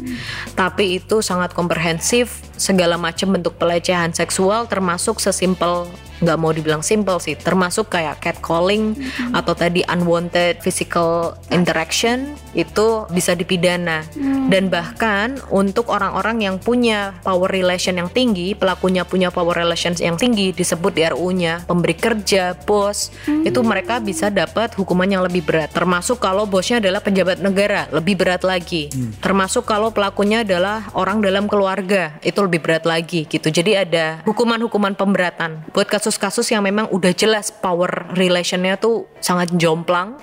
[0.54, 5.90] tapi itu sangat komprehensif segala macam bentuk pelecehan seksual termasuk sesimpel
[6.22, 8.96] nggak mau dibilang simple sih termasuk kayak catcalling
[9.32, 14.02] atau tadi unwanted physical interaction itu bisa dipidana.
[14.46, 20.16] Dan bahkan untuk orang-orang yang punya power relation yang tinggi pelakunya punya power relations yang
[20.16, 25.74] tinggi disebut di RU-nya pemberi kerja bos itu mereka bisa dapat hukuman yang lebih berat.
[25.74, 28.88] Termasuk kalau bosnya adalah pejabat negara lebih berat lagi.
[29.20, 33.50] Termasuk kalau pelakunya adalah orang dalam keluarga itu lebih berat lagi gitu.
[33.50, 35.60] Jadi ada hukuman-hukuman pemberatan.
[35.74, 40.14] Buat kasus-kasus yang memang udah jelas power relationnya tuh sangat jomplang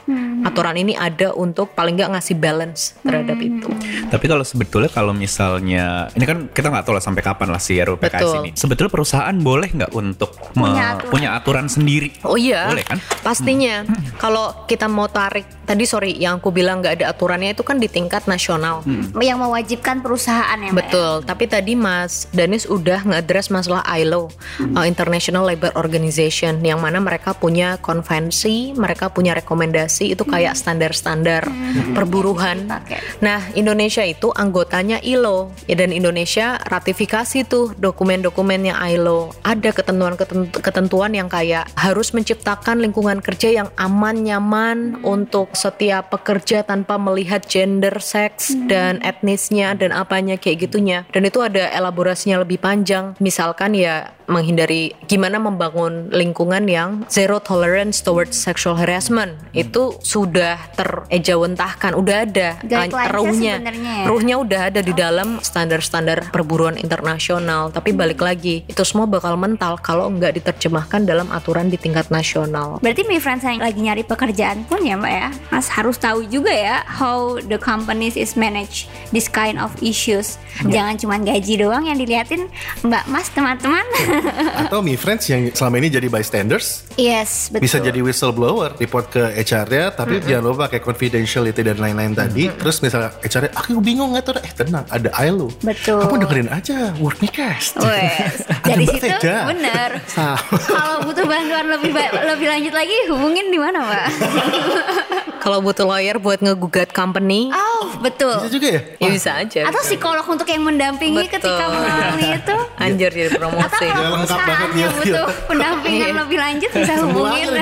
[0.41, 3.67] aturan ini ada untuk paling nggak ngasih balance terhadap itu
[4.08, 7.76] Tapi kalau sebetulnya kalau misalnya ini kan kita nggak tahu lah sampai kapan lah si
[7.76, 8.36] RUU PKS Betul.
[8.39, 8.50] ini.
[8.54, 11.12] Sebetulnya perusahaan boleh nggak untuk me- Punya aturan.
[11.12, 12.10] punya aturan sendiri?
[12.24, 12.98] Oh iya, Boleh kan?
[13.19, 13.84] pastinya.
[14.15, 17.88] Kalau kita mau tarik tadi sorry, yang aku bilang nggak ada aturannya itu kan di
[17.88, 18.88] tingkat nasional.
[19.17, 20.80] yang mewajibkan perusahaan ya Mbak ya?
[20.86, 21.13] Betul.
[21.26, 24.30] Tapi tadi Mas Danis udah nge-address masalah ILO,
[24.69, 31.49] uh, International Labour Organization, yang mana mereka punya konvensi, mereka punya rekomendasi itu kayak standar-standar
[31.97, 32.69] perburuhan.
[32.69, 33.01] Dipakai.
[33.25, 39.33] Nah, Indonesia itu anggotanya ILO ya, dan Indonesia ratifikasi tuh dokumen-dokumennya ILO.
[39.41, 47.01] Ada ketentuan-ketentuan yang kayak harus menciptakan lingkungan kerja yang aman, nyaman untuk setiap pekerja tanpa
[47.01, 51.03] melihat gender, seks dan etnisnya dan apanya kayak gitunya.
[51.09, 53.17] Dan itu ada elaborasinya lebih panjang.
[53.17, 59.36] Misalkan ya menghindari gimana membangun lingkungan yang zero tolerance towards sexual harassment.
[59.51, 62.49] Itu sudah terejawantahkan udah ada.
[62.63, 64.05] Guidelines-nya ruhnya ya?
[64.07, 67.69] ruhnya udah ada di dalam standar-standar perburuan internasional.
[67.73, 72.79] Tapi balik lagi itu semua bakal mental kalau nggak diterjemahkan dalam aturan di tingkat nasional.
[72.79, 75.27] Berarti mi friends yang lagi nyari pekerjaan pun ya mbak ya?
[75.51, 80.38] Mas harus tahu juga ya How the companies is manage this kind of issues.
[80.62, 82.47] Jangan cuma gaji doang yang diliatin
[82.86, 83.86] Mbak mas teman-teman
[84.60, 89.23] Atau mi friends yang selama ini jadi bystanders Yes betul bisa jadi whistleblower report ke
[89.36, 94.23] HR-nya tapi jangan lupa kayak confidentiality dan lain-lain tadi terus misalnya HR-nya aku bingung nggak
[94.23, 95.99] tuh eh tenang ada ILO Betul.
[95.99, 99.38] kamu dengerin aja Work Me Cast Wes, Ada dari Mbak situ Vega.
[99.45, 99.89] bener.
[100.73, 104.06] Kalau butuh bantuan lebih ba- lebih lanjut lagi hubungin di mana, Mbak?
[105.43, 108.32] kalau butuh lawyer buat ngegugat company Oh, betul.
[108.38, 111.36] bisa juga ya ya bisa aja Atau psikolog untuk yang mendampingi Betul.
[111.52, 112.56] ketika mengalami itu.
[112.78, 114.88] anjir jadi Atau promosi kalau Ya, lengkap banget ya.
[114.89, 116.20] butuh pendampingan Iya.
[116.20, 117.48] lebih lanjut bisa hubungin.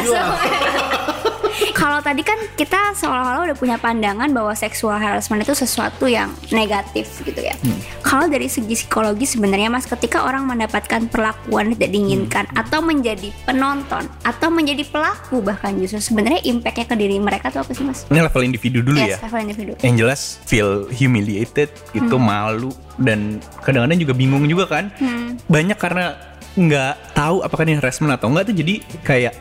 [1.72, 7.22] Kalau tadi kan kita seolah-olah udah punya pandangan bahwa seksual harassment itu sesuatu yang negatif
[7.22, 7.54] gitu ya.
[7.58, 7.78] Hmm.
[8.02, 12.62] Kalau dari segi psikologi sebenarnya Mas ketika orang mendapatkan perlakuan tidak diinginkan Hmm.
[12.62, 17.72] atau menjadi penonton atau menjadi pelaku bahkan justru sebenarnya impactnya ke diri mereka tuh apa
[17.72, 18.06] sih Mas?
[18.08, 19.18] Ini level individu dulu yes, ya.
[19.22, 19.72] level individu.
[19.82, 22.26] Yang jelas feel humiliated gitu, Hmm.
[22.26, 24.94] malu dan kadang-kadang juga bingung juga kan.
[24.96, 25.38] Hmm.
[25.44, 26.14] Banyak karena
[26.56, 28.76] nggak tahu apakah ini harassment atau enggak tuh jadi
[29.08, 29.34] kayak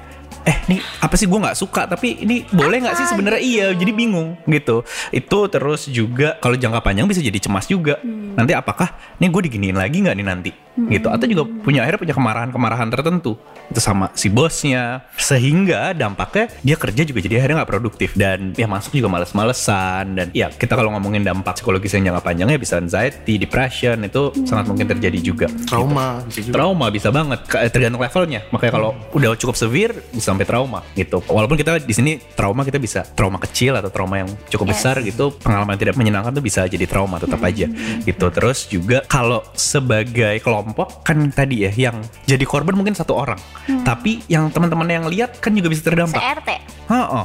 [0.46, 1.26] eh nih apa sih?
[1.26, 1.84] Gue nggak suka.
[1.86, 3.40] Tapi ini boleh nggak sih sebenarnya?
[3.40, 4.82] Iya jadi bingung gitu.
[5.10, 7.98] Itu terus juga kalau jangka panjang bisa jadi cemas juga.
[8.00, 8.18] Hmm.
[8.30, 10.50] nanti apakah nih gue diginiin lagi nggak nih nanti?
[10.80, 11.10] Gitu.
[11.10, 13.36] Atau juga punya akhirnya punya kemarahan-kemarahan tertentu.
[13.68, 15.04] Itu sama si bosnya.
[15.18, 18.14] Sehingga dampaknya dia kerja juga jadi akhirnya nggak produktif.
[18.16, 20.14] Dan ya masuk juga males-malesan.
[20.14, 24.70] Dan ya kita kalau ngomongin dampak psikologis yang jangka panjangnya bisa anxiety, depression itu sangat
[24.70, 25.46] mungkin terjadi juga.
[25.68, 26.54] Trauma bisa juga.
[26.54, 27.40] Trauma bisa banget.
[27.50, 28.40] Ka- tergantung levelnya.
[28.54, 31.18] Makanya kalau udah cukup severe bisa sampai trauma gitu.
[31.26, 34.72] Walaupun kita di sini trauma kita bisa trauma kecil atau trauma yang cukup Yes.
[34.78, 35.34] besar gitu.
[35.34, 37.66] Pengalaman yang tidak menyenangkan tuh bisa jadi trauma tetap aja
[38.04, 38.26] gitu.
[38.30, 43.40] Terus juga kalau sebagai kelompok kan tadi ya yang jadi korban mungkin satu orang.
[43.82, 46.20] Tapi yang teman-teman yang lihat kan juga bisa terdampak.
[46.20, 46.50] CRT.
[46.86, 47.24] Heeh.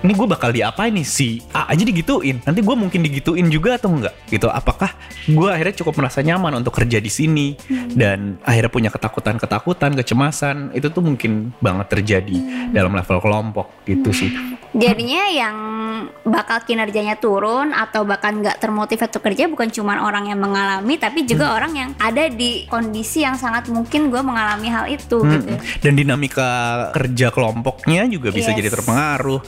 [0.00, 2.40] Ini gue bakal diapain nih si A aja digituin.
[2.48, 4.48] Nanti gue mungkin digituin juga atau enggak gitu.
[4.48, 4.96] Apakah
[5.28, 7.52] gue akhirnya cukup merasa nyaman untuk kerja di sini
[7.92, 12.36] dan akhirnya punya ketakutan-ketakutan, kecemasan itu tuh mungkin banget terjadi
[12.72, 14.32] dalam level kelompok gitu sih.
[14.70, 15.56] Jadinya yang
[16.22, 21.26] bakal kinerjanya turun atau bahkan nggak termotivasi untuk kerja bukan cuma orang yang mengalami tapi
[21.26, 25.50] juga orang yang ada di kondisi yang sangat mungkin gue mengalami hal itu gitu.
[25.50, 25.80] Mm-mm.
[25.82, 26.50] Dan dinamika
[26.94, 28.58] kerja kelompoknya juga bisa Yes.
[28.62, 29.40] jadi terpengaruh.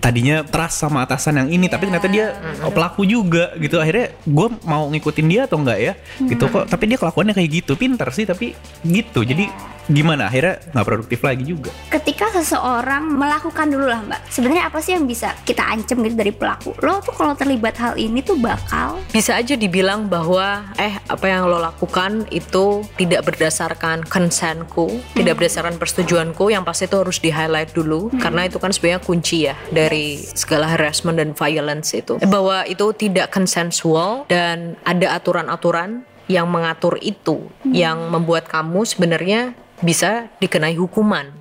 [0.00, 3.80] Tadinya trust sama atasan yang ini, tapi ternyata dia oh, pelaku juga gitu.
[3.80, 5.92] Akhirnya gue mau ngikutin dia atau enggak ya?
[6.20, 6.68] Gitu kok.
[6.68, 8.52] Tapi dia kelakuannya kayak gitu, pinter sih tapi
[8.84, 9.24] gitu.
[9.24, 9.48] Jadi
[9.88, 10.28] gimana?
[10.28, 11.70] Akhirnya nggak produktif lagi juga.
[11.88, 16.32] Ketika seseorang melakukan dulu lah mbak, sebenarnya apa sih yang bisa kita ancam gitu dari
[16.34, 16.76] pelaku?
[16.84, 21.48] Lo tuh kalau terlibat hal ini tuh bakal bisa aja dibilang bahwa eh apa yang
[21.48, 26.52] lo lakukan itu tidak berdasarkan consentku, tidak berdasarkan persetujuanku.
[26.52, 30.68] Yang pasti itu harus di highlight dulu karena itu kan sebenarnya kunci ya dari segala
[30.74, 32.18] harassment dan violence itu.
[32.26, 40.28] Bahwa itu tidak consensual dan ada aturan-aturan yang mengatur itu yang membuat kamu sebenarnya bisa
[40.40, 41.39] dikenai hukuman.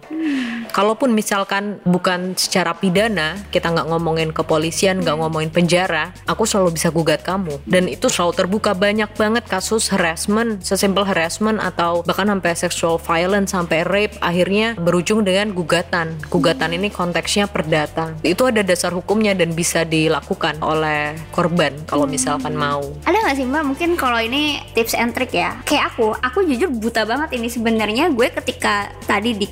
[0.70, 6.94] Kalaupun misalkan bukan secara pidana, kita nggak ngomongin kepolisian, nggak ngomongin penjara, aku selalu bisa
[6.94, 7.58] gugat kamu.
[7.66, 13.52] Dan itu selalu terbuka banyak banget kasus harassment, sesimpel harassment atau bahkan sampai sexual violence,
[13.52, 16.16] sampai rape, akhirnya berujung dengan gugatan.
[16.30, 18.14] Gugatan ini konteksnya perdata.
[18.22, 22.86] Itu ada dasar hukumnya dan bisa dilakukan oleh korban kalau misalkan mau.
[23.06, 23.64] Ada nggak sih mbak?
[23.66, 25.58] Mungkin kalau ini tips and trick ya.
[25.66, 28.14] Kayak aku, aku jujur buta banget ini sebenarnya.
[28.14, 29.48] Gue ketika tadi di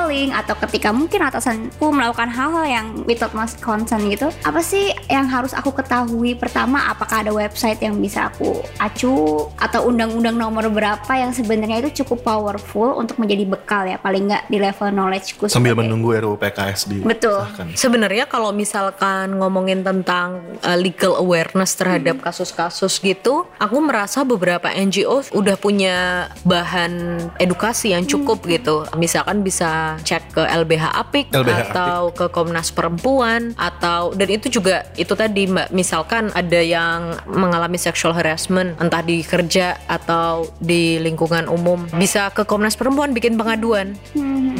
[0.00, 5.28] catcalling atau ketika mungkin atasanku melakukan hal-hal yang without my consent gitu, apa sih yang
[5.28, 6.32] harus aku ketahui?
[6.32, 12.00] Pertama, apakah ada website yang bisa aku acu atau undang-undang nomor berapa yang sebenarnya itu
[12.04, 15.44] cukup powerful untuk menjadi bekal ya, paling nggak di level knowledgeku.
[15.52, 17.44] Sambil sebagai- menunggu RUU PKS di Betul.
[17.76, 25.28] Sebenarnya kalau misalkan ngomongin tentang uh, legal awareness terhadap kasus-kasus gitu, aku merasa beberapa NGO
[25.36, 28.86] udah punya bahan edukasi yang cukup gitu.
[28.96, 34.86] Misalkan bisa cek ke LBH Apik LBH atau ke Komnas Perempuan atau dan itu juga
[34.94, 41.50] itu tadi Mbak, misalkan ada yang mengalami sexual harassment entah di kerja atau di lingkungan
[41.50, 43.96] umum, bisa ke Komnas Perempuan bikin pengaduan.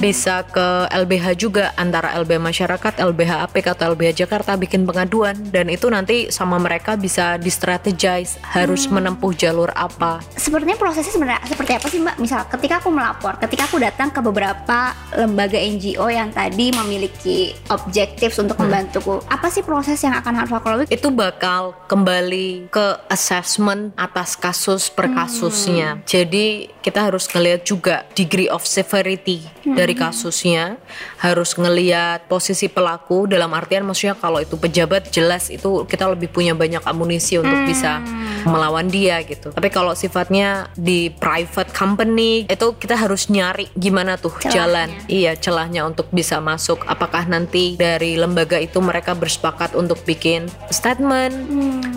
[0.00, 5.68] Bisa ke LBH juga antara LBH Masyarakat, LBH Apik atau LBH Jakarta bikin pengaduan dan
[5.68, 10.24] itu nanti sama mereka bisa di strategize harus menempuh jalur apa.
[10.40, 12.16] Sepertinya prosesnya sebenarnya seperti apa sih Mbak?
[12.16, 18.36] Misal ketika aku melapor, ketika aku datang ke beberapa lembaga NGO yang tadi memiliki objektif
[18.40, 20.86] untuk membantuku, apa sih proses yang akan harus aku lalui?
[20.90, 26.02] itu bakal kembali ke assessment atas kasus per kasusnya.
[26.08, 30.80] Jadi kita harus ngelihat juga degree of severity dari kasusnya,
[31.20, 36.56] harus ngelihat posisi pelaku dalam artian maksudnya kalau itu pejabat jelas itu kita lebih punya
[36.56, 38.00] banyak amunisi untuk bisa
[38.48, 39.52] melawan dia gitu.
[39.52, 44.52] Tapi kalau sifatnya di private company itu kita harus nyari gimana tuh Celahnya.
[44.54, 46.88] jalan Iya celahnya untuk bisa masuk.
[46.88, 51.34] Apakah nanti dari lembaga itu mereka bersepakat untuk bikin statement,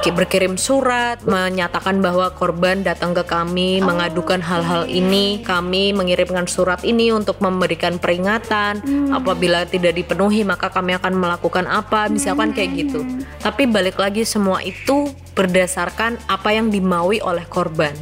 [0.03, 6.81] ki- berkirim surat, menyatakan bahwa korban datang ke kami mengadukan hal-hal ini, kami mengirimkan surat
[6.81, 8.81] ini untuk memberikan peringatan.
[9.13, 13.05] Apabila tidak dipenuhi maka kami akan melakukan apa, misalkan kayak gitu.
[13.39, 17.93] Tapi balik lagi semua itu berdasarkan apa yang dimaui oleh korban.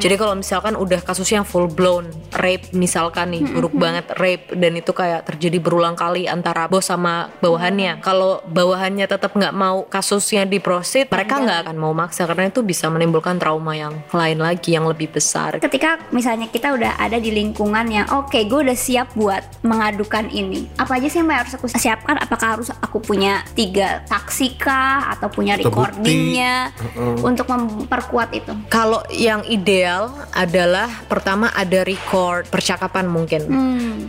[0.00, 4.96] Jadi kalau misalkan udah kasusnya full blown rape misalkan nih buruk banget rape dan itu
[4.96, 8.00] kayak terjadi berulang kali antara bos sama bawahannya.
[8.00, 12.88] Kalau bawahannya tetap nggak mau kasusnya diprosit, mereka nggak akan mau maksa karena itu bisa
[12.88, 15.60] menimbulkan trauma yang lain lagi yang lebih besar.
[15.60, 20.70] Ketika misalnya kita udah ada di lingkungan yang oke, gue udah siap buat mengadukan ini.
[20.78, 22.18] Apa aja sih yang harus aku siapkan?
[22.18, 26.74] Apakah harus aku punya tiga saksi kah atau punya Atau recordingnya
[27.22, 28.52] untuk memperkuat itu?
[28.68, 33.42] Kalau yang ideal adalah pertama ada record percakapan mungkin.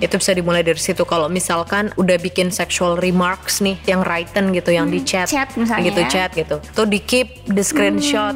[0.02, 1.06] Itu bisa dimulai dari situ.
[1.06, 5.94] Kalau misalkan udah bikin sexual remarks nih, yang written gitu, yang di chat, chat misalnya
[5.94, 6.10] gitu ya.
[6.10, 6.58] chat gitu.
[6.74, 8.34] Tuh di keep the screenshot.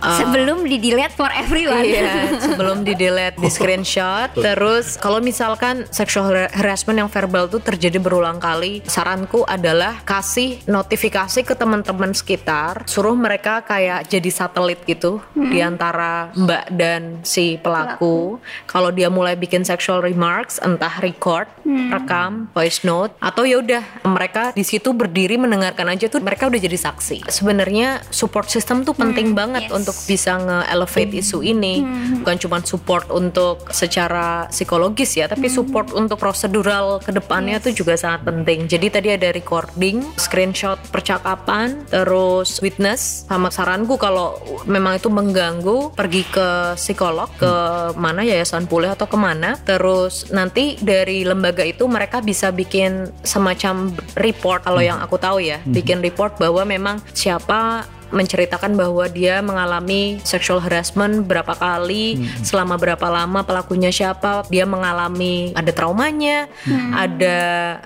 [0.00, 1.84] Sebelum di delete for everyone.
[1.84, 4.32] Iya, sebelum di delete di screenshot.
[4.32, 10.64] Terus kalau misalkan sexual har- harassment yang verbal tuh terjadi berulang kali, saranku adalah kasih
[10.64, 17.60] notifikasi ke teman-teman sekitar, suruh mereka kayak jadi satelit gitu di antara Mbak dan si
[17.60, 18.40] pelaku.
[18.64, 24.56] Kalau dia mulai bikin sexual remarks, entah record, rekam, voice note, atau ya udah mereka
[24.56, 27.28] di situ berdiri mendengarkan aja tuh mereka udah jadi saksi.
[27.28, 29.76] Sebenarnya support system tuh penting banget yes.
[29.76, 31.84] untuk bisa nge-elevate isu ini.
[32.24, 37.98] Bukan cuma support untuk secara psikologis ya tapi support untuk prosedural ke depannya tuh juga
[37.98, 38.64] sangat penting.
[38.64, 46.22] Jadi tadi ada recording screenshot percakapan terus witness sama saranku kalau memang itu mengganggu pergi
[46.30, 47.52] ke psikolog ke
[47.98, 53.90] mana yayasan pulih atau ke mana terus nanti dari lembaga itu mereka bisa bikin semacam
[54.14, 60.22] report kalau yang aku tahu ya bikin report bahwa memang siapa menceritakan bahwa dia mengalami
[60.22, 66.46] sexual harassment berapa kali, selama berapa lama pelakunya siapa, dia mengalami ada traumanya,
[66.94, 67.38] ada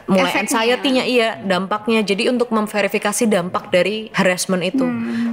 [0.04, 2.04] mulai anxiety-nya iya, dampaknya.
[2.04, 4.86] Jadi untuk memverifikasi dampak dari harassment itu.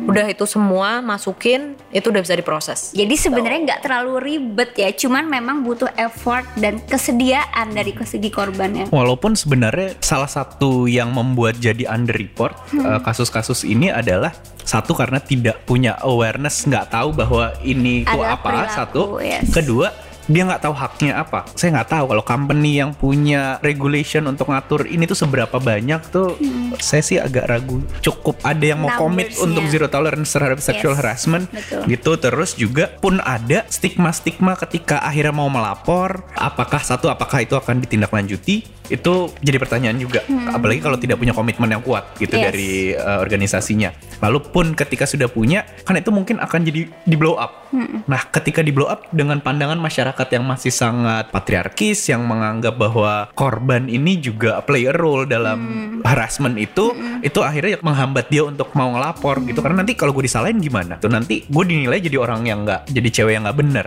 [0.06, 2.96] Udah itu semua masukin, itu udah bisa diproses.
[2.96, 8.94] Jadi sebenarnya nggak terlalu ribet ya, cuman memang butuh effort dan kesediaan dari segi korbannya.
[8.94, 14.32] Walaupun sebenarnya salah satu yang membuat jadi underreport eh, kasus-kasus ini adalah
[14.66, 18.42] satu karena tidak punya awareness, nggak tahu bahwa ini tuh apa.
[18.42, 19.54] perilaku, Satu, yes.
[19.54, 19.94] kedua
[20.26, 21.46] dia nggak tahu haknya apa.
[21.54, 26.34] Saya nggak tahu kalau company yang punya regulation untuk ngatur ini tuh seberapa banyak tuh.
[26.82, 27.82] Saya sih agak ragu.
[28.02, 31.82] Cukup ada yang mau komit untuk zero tolerance terhadap sexual Yes, harassment betul.
[31.90, 32.12] gitu.
[32.18, 36.26] Terus juga pun ada stigma-stigma ketika akhirnya mau melapor.
[36.34, 38.74] Apakah satu apakah itu akan ditindaklanjuti?
[38.86, 40.22] Itu jadi pertanyaan juga.
[40.54, 42.46] Apalagi kalau tidak punya komitmen yang kuat gitu Yes.
[42.54, 43.90] dari uh, organisasinya.
[44.22, 47.66] Lalu pun ketika sudah punya, kan itu mungkin akan jadi di blow up.
[48.06, 53.28] Nah, ketika di blow up dengan pandangan masyarakat yang masih sangat patriarkis, yang menganggap bahwa
[53.34, 55.60] korban ini juga play a role dalam
[56.06, 56.94] harassment itu,
[57.26, 59.60] itu akhirnya menghambat dia untuk mau ngelapor gitu.
[59.60, 61.02] Karena nanti kalau gue disalahin gimana?
[61.02, 63.86] Tuh nanti gue dinilai jadi orang yang nggak, jadi cewek yang nggak bener.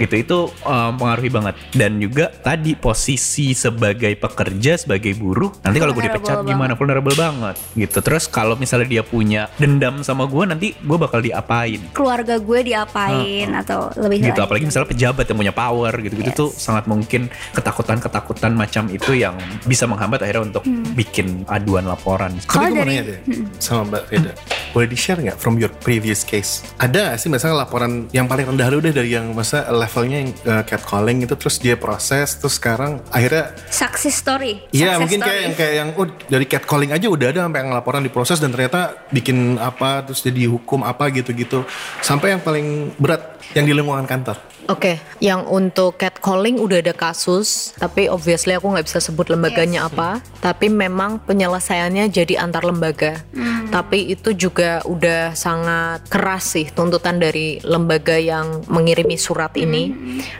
[0.00, 1.54] Gitu itu um, pengaruhi banget.
[1.70, 6.50] Dan juga tadi posisi sebagai pekerja, sebagai buruh, nanti kalau gue dipecat banget.
[6.50, 6.72] gimana?
[6.78, 7.98] vulnerable banget gitu.
[8.00, 13.50] Terus kalau misalnya dia punya dendam sama gue nanti gue bakal diapain keluarga gue diapain
[13.58, 14.38] atau lebih gitu.
[14.38, 14.46] lagi.
[14.48, 15.67] Apalagi misalnya pejabat yang punya power
[15.98, 16.36] gitu-gitu Yes.
[16.36, 22.32] tuh sangat mungkin ketakutan-ketakutan macam itu yang bisa menghambat akhirnya untuk bikin aduan laporan.
[22.44, 23.18] Kalau dari- nanya deh
[23.58, 24.32] sama Mbak Veda.
[24.68, 26.60] Boleh di-share nggak from your previous case?
[26.76, 30.30] Ada nggak sih misalnya laporan yang paling rendah dulu deh dari yang masa levelnya yang
[30.44, 34.60] uh, catcalling itu terus dia proses terus sekarang akhirnya success story.
[34.70, 35.44] Iya mungkin kayak story.
[35.44, 38.80] yang kayak yang oh dari catcalling aja udah ada sampai yang laporan diproses dan ternyata
[39.08, 41.64] bikin apa terus jadi hukum apa gitu-gitu
[42.00, 44.36] sampai yang paling berat yang di lingkungan kantor.
[44.68, 50.20] Oke, yang untuk catcalling udah ada kasus, tapi obviously aku nggak bisa sebut lembaganya apa.
[50.44, 53.24] Tapi memang penyelesaiannya jadi antar lembaga.
[53.68, 59.92] Tapi itu juga udah sangat keras sih tuntutan dari lembaga yang mengirimi surat ini,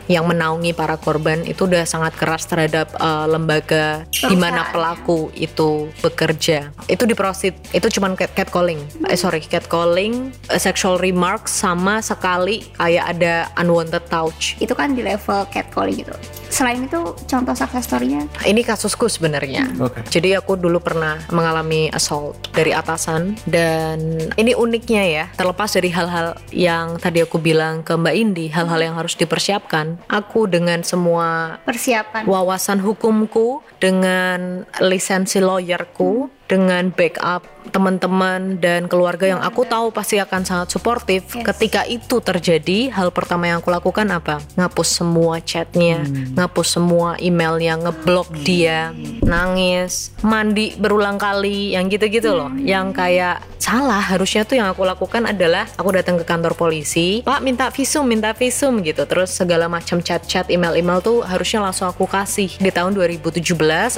[0.08, 5.92] yang menaungi para korban itu udah sangat keras terhadap uh, lembaga di mana pelaku itu
[6.00, 6.72] bekerja.
[6.88, 8.80] Itu diprosit, itu cuman cat catcalling.
[9.08, 14.58] Eh sorry, catcalling, eh, sexual remarks sama sekali kayak ada unwanted touch.
[14.58, 16.14] itu kan di level catcalling gitu.
[16.48, 19.68] Selain itu contoh success story-nya Ini kasusku sebenarnya.
[19.78, 20.00] Oke.
[20.08, 26.34] Jadi aku dulu pernah mengalami assault dari atasan dan ini uniknya ya, terlepas dari hal-hal
[26.50, 30.00] yang tadi aku bilang ke Mbak Indi, hal-hal yang harus dipersiapkan.
[30.08, 32.24] Aku dengan semua persiapan.
[32.24, 40.42] wawasan hukumku, dengan lisensi lawyerku, dengan backup teman-teman dan keluarga yang aku tahu pasti akan
[40.44, 41.28] sangat suportif.
[41.32, 41.44] Yes.
[41.54, 44.40] Ketika itu terjadi, hal pertama yang aku lakukan apa?
[44.56, 46.02] Ngapus semua chatnya,
[46.34, 48.92] ngapus semua emailnya, ngeblok dia,
[49.22, 52.50] nangis, mandi berulang kali, yang gitu-gitu loh.
[52.56, 57.44] Yang kayak salah harusnya tuh yang aku lakukan adalah aku datang ke kantor polisi, Pak
[57.44, 59.04] minta visum, minta visum gitu.
[59.04, 62.48] Terus segala macam chat-chat, email-email tuh harusnya langsung aku kasih.
[62.56, 63.44] Di tahun 2017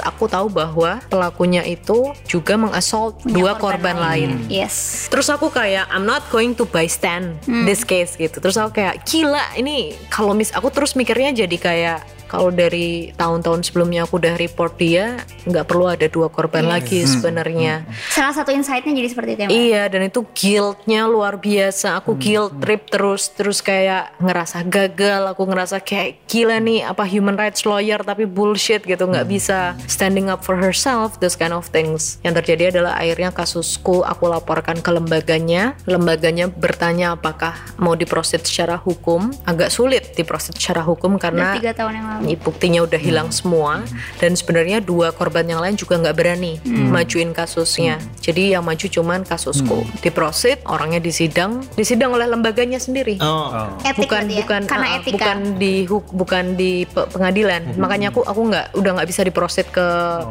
[0.03, 4.29] aku tahu bahwa pelakunya itu juga mengassault dua korban, lain.
[4.49, 5.05] Yes.
[5.13, 7.37] Terus aku kayak I'm not going to bystand
[7.69, 8.41] this case gitu.
[8.41, 11.99] Terus aku kayak gila ini kalau mis aku terus mikirnya jadi kayak
[12.31, 17.83] kalau dari tahun-tahun sebelumnya aku udah report dia nggak perlu ada dua korban lagi sebenarnya.
[18.07, 19.49] Salah satu insight-nya jadi seperti itu ya.
[19.51, 21.99] Iya dan itu guiltnya luar biasa.
[21.99, 25.35] Aku guilt trip terus terus kayak ngerasa gagal.
[25.35, 30.31] Aku ngerasa kayak gila nih apa human rights lawyer tapi bullshit gitu nggak bisa standing
[30.31, 31.19] up for herself.
[31.19, 32.23] Those kind of things.
[32.23, 35.75] Yang terjadi adalah akhirnya kasusku aku laporkan ke lembaganya.
[35.83, 39.35] Lembaganya bertanya apakah mau diproses secara hukum.
[39.43, 42.20] Agak sulit diproses secara hukum karena tiga tahun yang lalu.
[42.21, 43.81] Ini buktinya udah hilang semua
[44.21, 47.97] dan sebenarnya dua korban yang lain juga nggak berani majuin kasusnya.
[48.21, 49.83] Jadi yang maju cuman kasusku.
[50.05, 53.17] Diprosit orangnya disidang disidang oleh lembaganya sendiri.
[53.19, 53.49] Oh.
[53.81, 54.37] Etik bukan ya?
[54.45, 55.17] bukan karena uh, etika.
[55.17, 57.61] bukan di huk- bukan di pe- pengadilan.
[57.75, 59.87] Makanya aku aku nggak udah nggak bisa diproses ke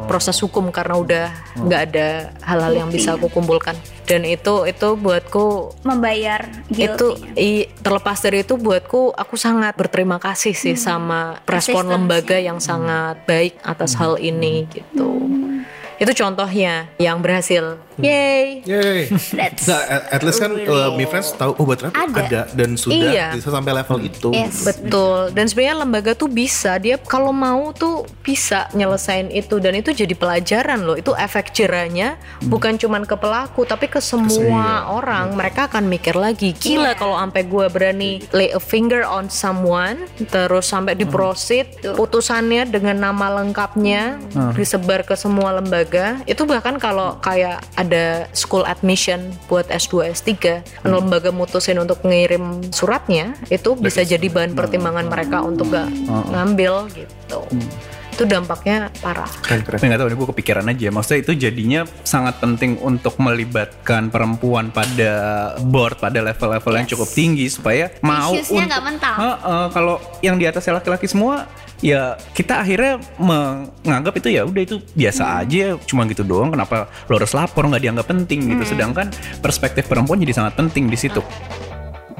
[0.07, 1.25] proses hukum karena udah
[1.59, 2.07] nggak ada
[2.41, 3.75] hal-hal yang bisa aku kumpulkan
[4.05, 7.37] dan itu itu buatku membayar itu guilty.
[7.37, 13.21] i- terlepas dari itu buatku aku sangat berterima kasih sih sama respon lembaga yang sangat
[13.25, 15.21] baik atas hal ini gitu
[16.01, 19.09] itu contohnya yang berhasil yay Yay.
[19.37, 21.93] That's Nah, at, at least kan really- uh, Mi Friends tahu oh Ada.
[21.93, 22.41] ada.
[22.53, 23.27] dan sudah Iya.
[23.33, 24.29] bisa sampai level itu.
[24.33, 24.63] Yes.
[24.63, 25.33] Betul.
[25.33, 30.13] Dan sebenarnya lembaga tuh bisa dia kalau mau tuh bisa nyelesain itu dan itu jadi
[30.13, 30.95] pelajaran loh.
[30.97, 35.33] Itu efek jerahnya bukan cuman ke pelaku tapi ke semua orang.
[35.35, 40.69] Mereka akan mikir lagi, gila kalau sampai gue berani lay a finger on someone terus
[40.69, 44.17] sampai diprosit putusannya dengan nama lengkapnya
[44.53, 45.90] disebar ke semua lembaga.
[46.23, 50.31] Itu bahkan kalau kayak ada school admission buat S2 S3,
[50.87, 55.91] lembaga mutusin untuk ngirim suratnya itu bisa jadi bahan pertimbangan mereka untuk gak
[56.31, 57.39] ngambil gitu.
[58.11, 59.25] Itu itu dampaknya parah.
[59.41, 59.81] Keren keren.
[59.81, 60.87] Nggak tahu nih gue kepikiran aja.
[60.93, 65.11] Maksudnya itu jadinya sangat penting untuk melibatkan perempuan pada
[65.57, 66.93] board pada level-level yang Yes.
[66.93, 69.15] cukup tinggi supaya mau Issues-nya untuk nggak mental.
[69.17, 71.49] Heeh, kalau yang di atasnya laki-laki semua
[71.81, 75.41] ya kita akhirnya menganggap itu ya udah itu biasa Hmm.
[75.41, 78.71] aja cuma gitu doang kenapa lo harus lapor nggak dianggap penting gitu Hmm.
[78.71, 79.07] sedangkan
[79.41, 81.21] perspektif perempuan jadi sangat penting di situ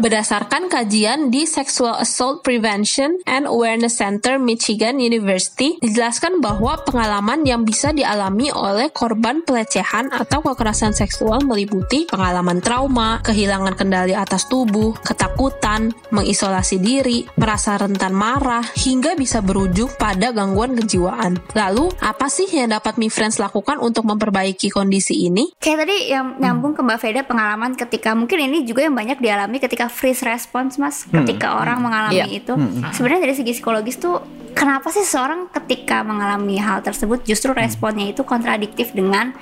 [0.01, 7.61] Berdasarkan kajian di Sexual Assault Prevention and Awareness Center Michigan University, dijelaskan bahwa pengalaman yang
[7.61, 14.97] bisa dialami oleh korban pelecehan atau kekerasan seksual meliputi pengalaman trauma, kehilangan kendali atas tubuh,
[15.05, 21.37] ketakutan, mengisolasi diri, merasa rentan marah, hingga bisa berujung pada gangguan kejiwaan.
[21.53, 25.53] Lalu, apa sih yang dapat Mi Friends lakukan untuk memperbaiki kondisi ini?
[25.61, 29.61] Kayak tadi yang nyambung ke Mbak Veda pengalaman ketika mungkin ini juga yang banyak dialami
[29.61, 32.25] ketika freeze response mas ketika orang mengalami Iya.
[32.31, 32.53] itu.
[32.91, 34.17] Sebenarnya dari segi psikologis tuh
[34.51, 39.33] kenapa sih seorang ketika mengalami hal tersebut justru responnya itu kontradiktif dengan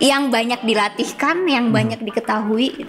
[0.00, 2.88] yang banyak dilatihkan yang banyak diketahui?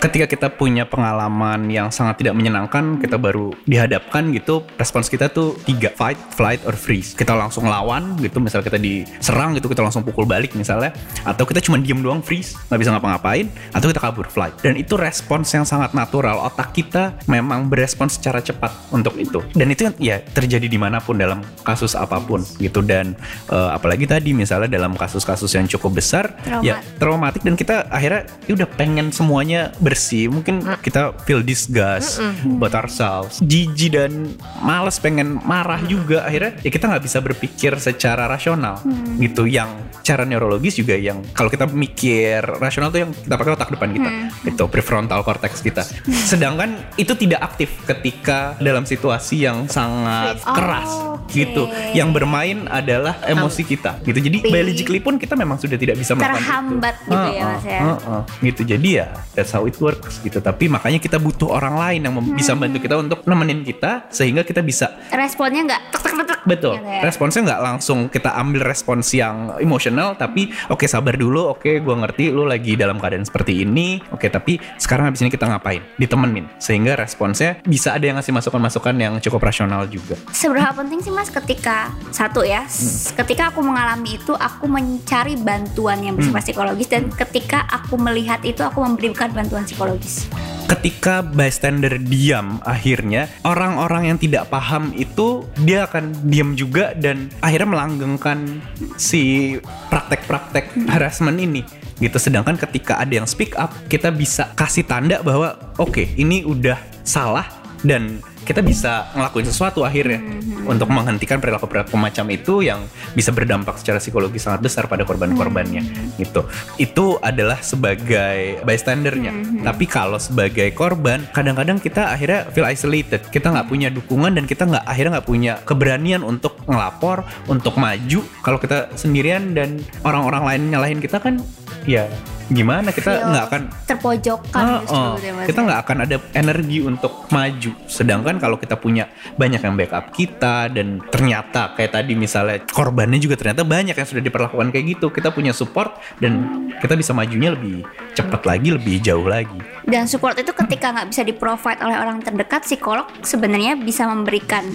[0.00, 5.58] Ketika kita punya pengalaman yang sangat tidak menyenangkan kita baru dihadapkan gitu respons kita tuh
[5.66, 7.12] tiga fight flight or freeze.
[7.12, 10.94] Kita langsung lawan gitu misal kita diserang gitu kita langsung pukul balik misalnya
[11.26, 14.54] atau kita cuma diem doang freeze nggak bisa ngapa-ngapain atau kita kabur flight.
[14.62, 16.38] Dan itu respons yang sangat natural.
[16.46, 19.42] Otak kita memang berespons secara cepat untuk itu.
[19.52, 22.80] Dan itu ya terjadi di mana pun dalam kasus apa pun gitu.
[22.80, 23.16] Dan
[23.50, 27.42] eh, apalagi tadi misalnya dalam kasus-kasus yang cukup besar ya traumatik.
[27.42, 30.30] dan kita akhirnya ya udah pengen semuanya bersih.
[30.30, 33.40] Mungkin kita feel disgust about ourselves.
[33.42, 36.26] Jijik dan males pengen marah juga.
[36.26, 38.80] Akhirnya ya kita nggak bisa berpikir secara rasional
[39.18, 39.46] gitu.
[39.46, 39.70] Yang
[40.02, 44.10] cara neurologis juga yang kalau kita mikir rasional tuh yang kita pakai otak depan kita
[44.46, 45.82] gitu prefrontal cortex kita.
[46.10, 50.90] Sedangkan itu tidak aktif ketika dalam situasi yang sangat Oh, keras
[51.28, 51.62] gitu.
[51.92, 54.18] Yang bermain adalah emosi kita gitu.
[54.18, 56.40] Jadi Tapi- biologically pun kita memang sudah tidak bisa melakukan itu.
[56.40, 57.80] terhambat gitu ya Heeh, mas ya?
[57.80, 58.22] heeh.
[58.44, 58.60] gitu.
[58.64, 60.38] Jadi ya that's how it works gitu.
[60.38, 64.42] Tapi makanya kita butuh orang lain yang mem- bisa bantu kita untuk nemenin kita sehingga
[64.42, 66.74] kita bisa responnya nggak tek tek tek betul.
[66.74, 67.00] gitu ya.
[67.02, 72.30] responsnya nggak langsung kita ambil respons yang emosional tapi oke sabar dulu oke gua ngerti
[72.30, 75.82] lu lagi dalam keadaan seperti ini oke tapi sekarang habis ini kita ngapain?
[75.96, 76.46] Ditemenin.
[76.56, 80.14] Sehingga responsnya bisa ada yang ngasih masukan-masukan yang cukup rasional juga.
[80.30, 86.00] Seberapa penting sih mas ketika satu ya, s- ketika aku mengalami itu aku mencari bantuan
[86.00, 90.28] yang bersifat psikologis dan ketika aku melihat itu aku memberikan bantuan psikologis.
[90.66, 97.70] ketika bystander diam akhirnya orang-orang yang tidak paham itu dia akan diam juga dan akhirnya
[97.70, 98.58] melanggengkan
[98.98, 99.54] si
[99.88, 101.62] praktek-praktek harassment ini
[101.96, 102.18] gitu.
[102.18, 106.76] Sedangkan ketika ada yang speak up kita bisa kasih tanda bahwa oke ini udah
[107.06, 107.46] salah
[107.86, 110.22] dan kita bisa ngelakuin sesuatu akhirnya
[110.66, 112.86] untuk menghentikan perilaku-perilaku macam itu yang
[113.18, 115.82] bisa berdampak secara psikologis sangat besar pada korban-korbannya
[116.16, 116.46] gitu.
[116.78, 119.62] Itu adalah sebagai bystandernya.
[119.66, 123.26] Tapi kalau sebagai korban, kadang-kadang kita akhirnya feel isolated.
[123.34, 128.22] Kita nggak punya dukungan dan kita nggak akhirnya nggak punya keberanian untuk ngelapor, untuk maju.
[128.46, 131.42] Kalau kita sendirian dan orang-orang lain nyalahin kita kan,
[131.82, 132.06] ya
[132.46, 135.14] gimana kita nggak akan terpojokkan justru oh.
[135.18, 135.66] Mas kita ya.
[135.66, 137.70] nggak akan ada energi untuk maju.
[137.90, 143.34] Sedangkan kalau kita punya banyak yang backup kita dan ternyata kayak tadi misalnya korbannya juga
[143.34, 146.46] ternyata banyak yang sudah diperlakukan kayak gitu, kita punya support dan
[146.78, 147.82] kita bisa majunya lebih
[148.14, 149.75] cepat lagi, lebih jauh lagi.
[149.86, 154.66] Dan support itu ketika nggak bisa di-provide oleh orang terdekat, psikolog sebenarnya bisa memberikan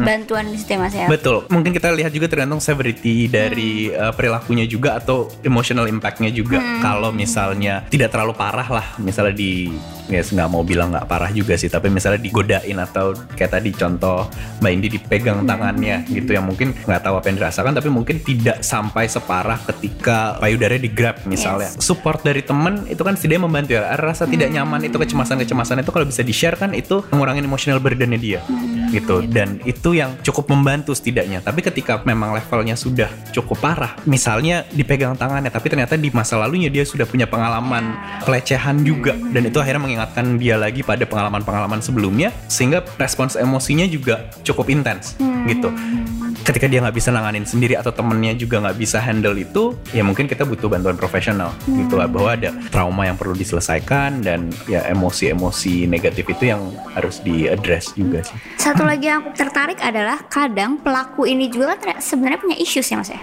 [0.00, 1.06] bantuan di situ ya, Mas ya.
[1.06, 1.44] Betul.
[1.52, 6.64] Mungkin kita lihat juga tergantung severity dari uh, perilakunya juga atau emotional impactnya juga.
[6.80, 9.68] Kalau misalnya tidak terlalu parah lah, misalnya di
[10.10, 14.28] ya nggak mau bilang nggak parah juga sih, tapi misalnya digodain atau kayak tadi contoh
[14.60, 18.60] Mbak Indi dipegang tangannya gitu yang mungkin nggak tahu apa yang dirasakan, tapi mungkin tidak
[18.60, 21.72] sampai separah ketika payudaranya di grab misalnya.
[21.78, 23.94] Support dari temen itu kan setidaknya membantu ya.
[23.94, 28.18] Rasa tidak nyaman itu kecemasan-kecemasan itu kalau bisa di share kan itu ngurangin emotional burdennya
[28.20, 28.40] dia
[28.94, 29.26] gitu.
[29.26, 35.18] dan itu yang cukup membantu setidaknya tapi ketika memang levelnya sudah cukup parah misalnya dipegang
[35.18, 39.82] tangannya tapi ternyata di masa lalunya dia sudah punya pengalaman pelecehan juga dan itu akhirnya
[39.94, 45.14] mengingatkan dia lagi pada pengalaman-pengalaman sebelumnya sehingga respons emosinya juga cukup intens
[45.46, 45.70] gitu.
[46.44, 50.28] Ketika dia nggak bisa nanganin sendiri atau temennya juga nggak bisa handle itu ya mungkin
[50.28, 56.28] kita butuh bantuan profesional gitu bahwa ada trauma yang perlu diselesaikan dan ya emosi-emosi negatif
[56.36, 56.60] itu yang
[56.92, 58.36] harus diadres juga sih.
[58.60, 62.96] Satu lagi yang aku tertarik adalah kadang pelaku ini juga kan sebenarnya punya issues ya
[63.00, 63.20] Mas ya.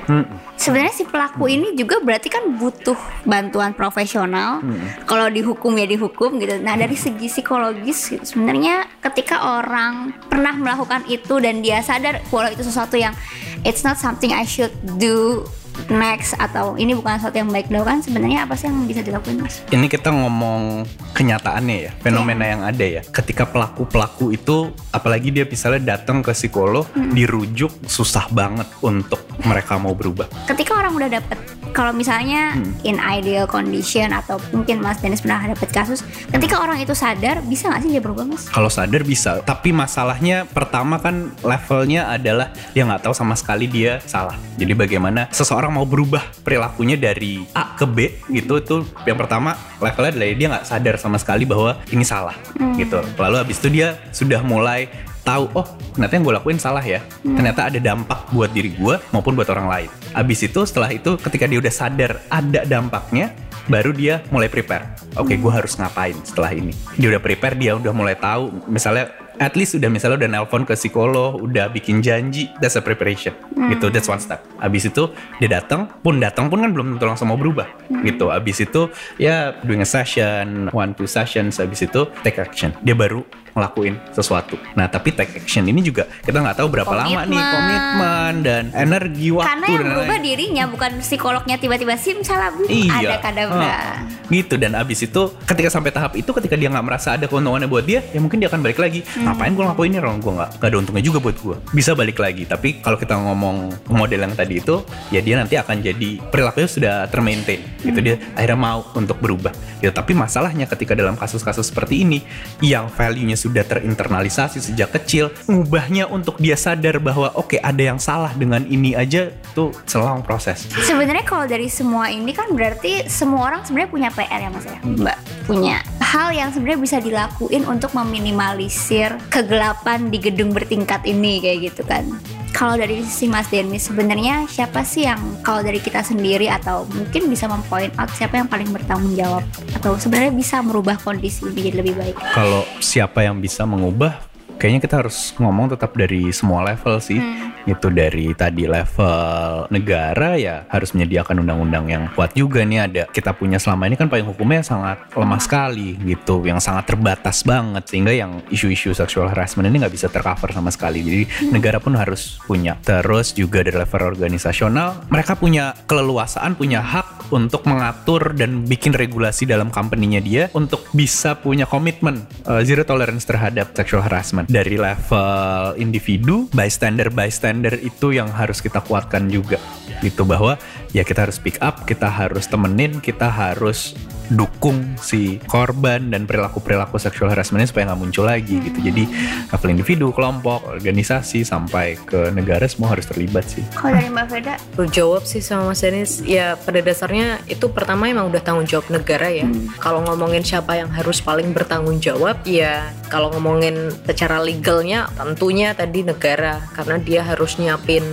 [0.58, 2.98] Sebenarnya si pelaku ini juga berarti kan butuh
[3.28, 4.66] bantuan profesional.
[5.06, 6.58] Kalau dihukum ya dihukum gitu.
[6.62, 12.62] Nah, dari segi psikologis sebenarnya ketika orang pernah melakukan itu dan dia sadar walau itu
[12.62, 13.18] sesuatu yang
[13.66, 15.46] it's not something I should do
[15.92, 19.62] next atau ini bukan sesuatu yang baik dilakukan sebenarnya apa sih yang bisa dilakuin mas?
[19.70, 23.02] Ini kita ngomong kenyataannya ya, fenomena yang ada ya.
[23.04, 29.94] Ketika pelaku-pelaku itu, apalagi dia misalnya datang ke psikolog, dirujuk susah banget untuk mereka mau
[29.94, 30.26] berubah.
[30.48, 31.38] Ketika orang udah dapet
[31.72, 36.02] kalau misalnya in ideal condition atau mungkin Mas Dennis pernah dapet kasus,
[36.34, 38.50] ketika orang itu sadar bisa nggak sih dia berubah Mas?
[38.50, 44.02] Kalau sadar bisa, tapi masalahnya pertama kan levelnya adalah dia nggak tahu sama sekali dia
[44.10, 44.34] salah.
[44.58, 50.16] Jadi bagaimana seseorang mau berubah perilakunya dari A ke B gitu itu yang pertama levelnya
[50.16, 52.34] adalah dia nggak sadar sama sekali bahwa ini salah
[52.80, 53.04] gitu.
[53.20, 54.88] Lalu habis itu dia sudah mulai
[55.22, 57.04] tahu oh ternyata yang gue lakuin salah ya.
[57.22, 59.90] Ternyata ada dampak buat diri gue maupun buat orang lain.
[60.18, 63.36] Abis itu setelah itu ketika dia udah sadar ada dampaknya
[63.70, 64.98] baru dia mulai prepare.
[65.20, 66.74] Oke gue harus ngapain setelah ini?
[66.98, 68.50] Dia udah prepare dia udah mulai tahu.
[68.66, 73.34] Misalnya at least udah misalnya udah nelpon ke psikolog udah bikin janji that's a preparation.
[73.74, 74.46] Gitu that's one step.
[74.62, 75.10] Abis itu
[75.42, 77.66] dia datang pun datang pun kan belum tentu langsung mau berubah
[78.06, 78.30] gitu.
[78.30, 82.70] Abis itu ya doing a session one two sessions abis itu take action.
[82.86, 84.56] Dia baru ngelakuin sesuatu.
[84.74, 87.52] Nah, tapi take action ini juga kita nggak tahu berapa lama nih Komitmen.
[87.52, 90.24] komitmen dan energi waktu Karena yang dan berubah lain-lain.
[90.26, 92.92] dirinya bukan psikolognya tiba-tiba sim salah bu Iya.
[92.94, 93.60] ada kadabra.
[93.64, 93.96] Ah,
[94.28, 97.84] gitu dan abis itu ketika sampai tahap itu ketika dia nggak merasa ada keuntungannya buat
[97.84, 100.70] dia ya mungkin dia akan balik lagi ngapain gue ngelakuin ini orang gue nggak nggak
[100.70, 103.58] ada untungnya juga buat gue bisa balik lagi tapi kalau kita ngomong
[103.90, 104.80] model yang tadi itu
[105.10, 109.92] ya dia nanti akan jadi perilakunya sudah termaintain gitu dia akhirnya mau untuk berubah gitu
[109.92, 112.24] tapi masalahnya ketika dalam kasus-kasus seperti ini
[112.60, 118.30] yang value-nya sudah terinternalisasi sejak kecil ngubahnya untuk dia sadar bahwa oke ada yang salah
[118.38, 120.70] dengan ini aja tuh selang proses.
[120.86, 124.78] Sebenarnya kalau dari semua ini kan berarti semua orang sebenarnya punya PR ya mas ya,
[124.86, 125.84] Mbak punya.
[126.00, 132.08] Hal yang sebenarnya bisa dilakuin untuk meminimalisir kegelapan di gedung bertingkat ini kayak gitu kan.
[132.52, 137.28] Kalau dari sisi Mas Denny sebenarnya siapa sih yang kalau dari kita sendiri atau mungkin
[137.32, 139.44] bisa mempoint out siapa yang paling bertanggung jawab
[139.76, 142.16] atau sebenarnya bisa merubah kondisi ini jadi lebih baik.
[142.38, 144.31] kalau siapa yang bisa mengubah
[144.62, 147.18] kayaknya kita harus ngomong tetap dari semua level sih.
[147.66, 152.86] Itu dari tadi level negara ya harus menyediakan undang-undang yang kuat juga nih.
[152.86, 157.42] Ada kita punya selama ini kan payung hukumnya sangat lemah sekali gitu yang sangat terbatas
[157.42, 161.02] banget sehingga yang isu-isu sexual harassment ini nggak bisa tercover sama sekali.
[161.02, 162.78] Jadi negara pun harus punya.
[162.86, 169.48] Terus juga dari level organisasional mereka punya keleluasaan punya hak untuk mengatur dan bikin regulasi
[169.48, 175.80] dalam company-nya dia untuk bisa punya komitmen uh, zero tolerance terhadap sexual harassment dari level
[175.80, 179.58] individu bystander bystander itu yang harus kita kuatkan juga.
[180.04, 180.60] Gitu bahwa
[180.92, 183.96] ya kita harus pick up kita harus temenin kita harus
[184.32, 188.80] dukung si korban dan perilaku-perilaku sexual harassment supaya nggak muncul lagi gitu.
[188.80, 189.04] Jadi
[189.52, 193.64] level individu kelompok organisasi sampai ke negara semua harus terlibat sih.
[193.76, 194.56] Kalau dari Mbak Veda,
[194.92, 199.28] Jawab sih sama Mas Denis ya pada dasarnya itu pertama emang udah tanggung jawab negara
[199.32, 199.48] ya.
[199.80, 206.08] Kalau ngomongin siapa yang harus paling bertanggung jawab ya kalau ngomongin secara legalnya tentunya tadi
[206.08, 206.64] negara.
[206.72, 208.04] Karena dia harus nyiapin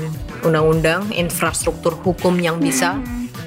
[0.44, 2.98] undang-undang infrastruktur hukum yang bisa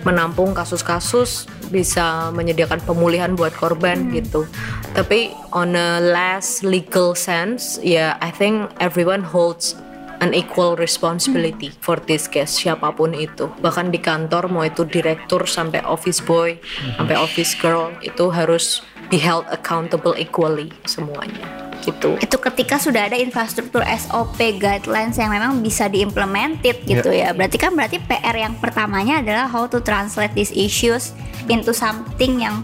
[0.01, 4.43] menampung kasus-kasus bisa menyediakan pemulihan buat korban gitu.
[4.91, 9.77] Tapi on a less legal sense ya I think everyone holds
[10.21, 13.47] an equal responsibility for this case siapa pun itu.
[13.63, 16.59] Bahkan di kantor mau itu direktur sampai office boy
[16.99, 23.17] sampai office girl itu harus be held accountable equally semuanya gitu itu ketika sudah ada
[23.17, 27.34] infrastruktur SOP guidelines yang memang bisa diimplemented gitu ya.
[27.34, 31.11] Berarti kan berarti PR yang pertamanya adalah how to translate these issues
[31.49, 32.63] into something yang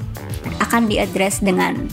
[0.63, 1.89] akan diaddress dengan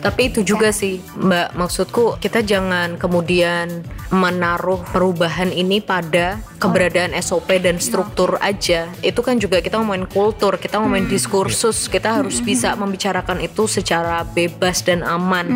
[0.00, 1.56] Tapi itu juga sih, Mbak.
[1.56, 8.90] Maksudku kita jangan kemudian menaruh perubahan ini pada keberadaan SOP dan struktur aja.
[9.00, 14.26] Itu kan juga kita ngomongin kultur, kita ngomongin diskursus, kita harus bisa membicarakan itu secara
[14.26, 15.46] bebas dan aman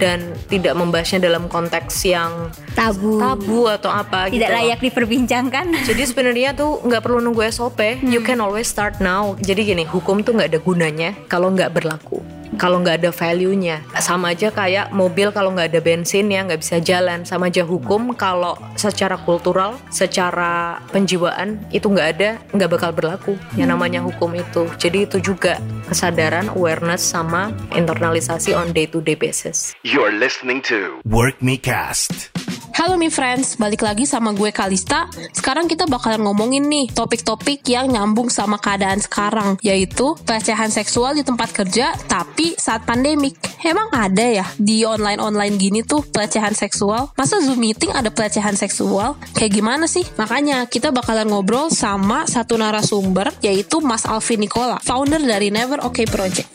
[0.00, 5.66] dan tidak membahasnya dalam konteks yang tabu, tabu atau apa tidak gitu layak diperbincangkan.
[5.84, 9.36] Jadi sebenarnya tuh nggak perlu nunggu SOP, you can always start now.
[9.38, 12.37] Jadi gini, hukum tuh nggak ada gunanya kalau nggak berlaku.
[12.56, 16.80] Kalau nggak ada value-nya, sama aja kayak mobil kalau nggak ada bensin ya nggak bisa
[16.80, 17.28] jalan.
[17.28, 23.34] Sama aja hukum kalau secara kultural, secara penjiwaan itu nggak ada, nggak bakal berlaku.
[23.58, 24.64] Yang namanya hukum itu.
[24.80, 29.76] Jadi itu juga kesadaran, awareness sama internalisasi on day to day basis.
[29.84, 32.37] You're listening to Work Me Cast.
[32.78, 35.10] Halo mi friends, balik lagi sama gue Kalista.
[35.34, 41.26] Sekarang kita bakalan ngomongin nih topik-topik yang nyambung sama keadaan sekarang, yaitu pelecehan seksual di
[41.26, 43.34] tempat kerja tapi saat pandemik.
[43.66, 47.10] Emang ada ya di online-online gini tuh pelecehan seksual?
[47.18, 49.18] Masa Zoom meeting ada pelecehan seksual?
[49.34, 50.06] Kayak gimana sih?
[50.14, 56.06] Makanya kita bakalan ngobrol sama satu narasumber yaitu Mas Alvin Nikola, founder dari Never Okay
[56.06, 56.46] Project.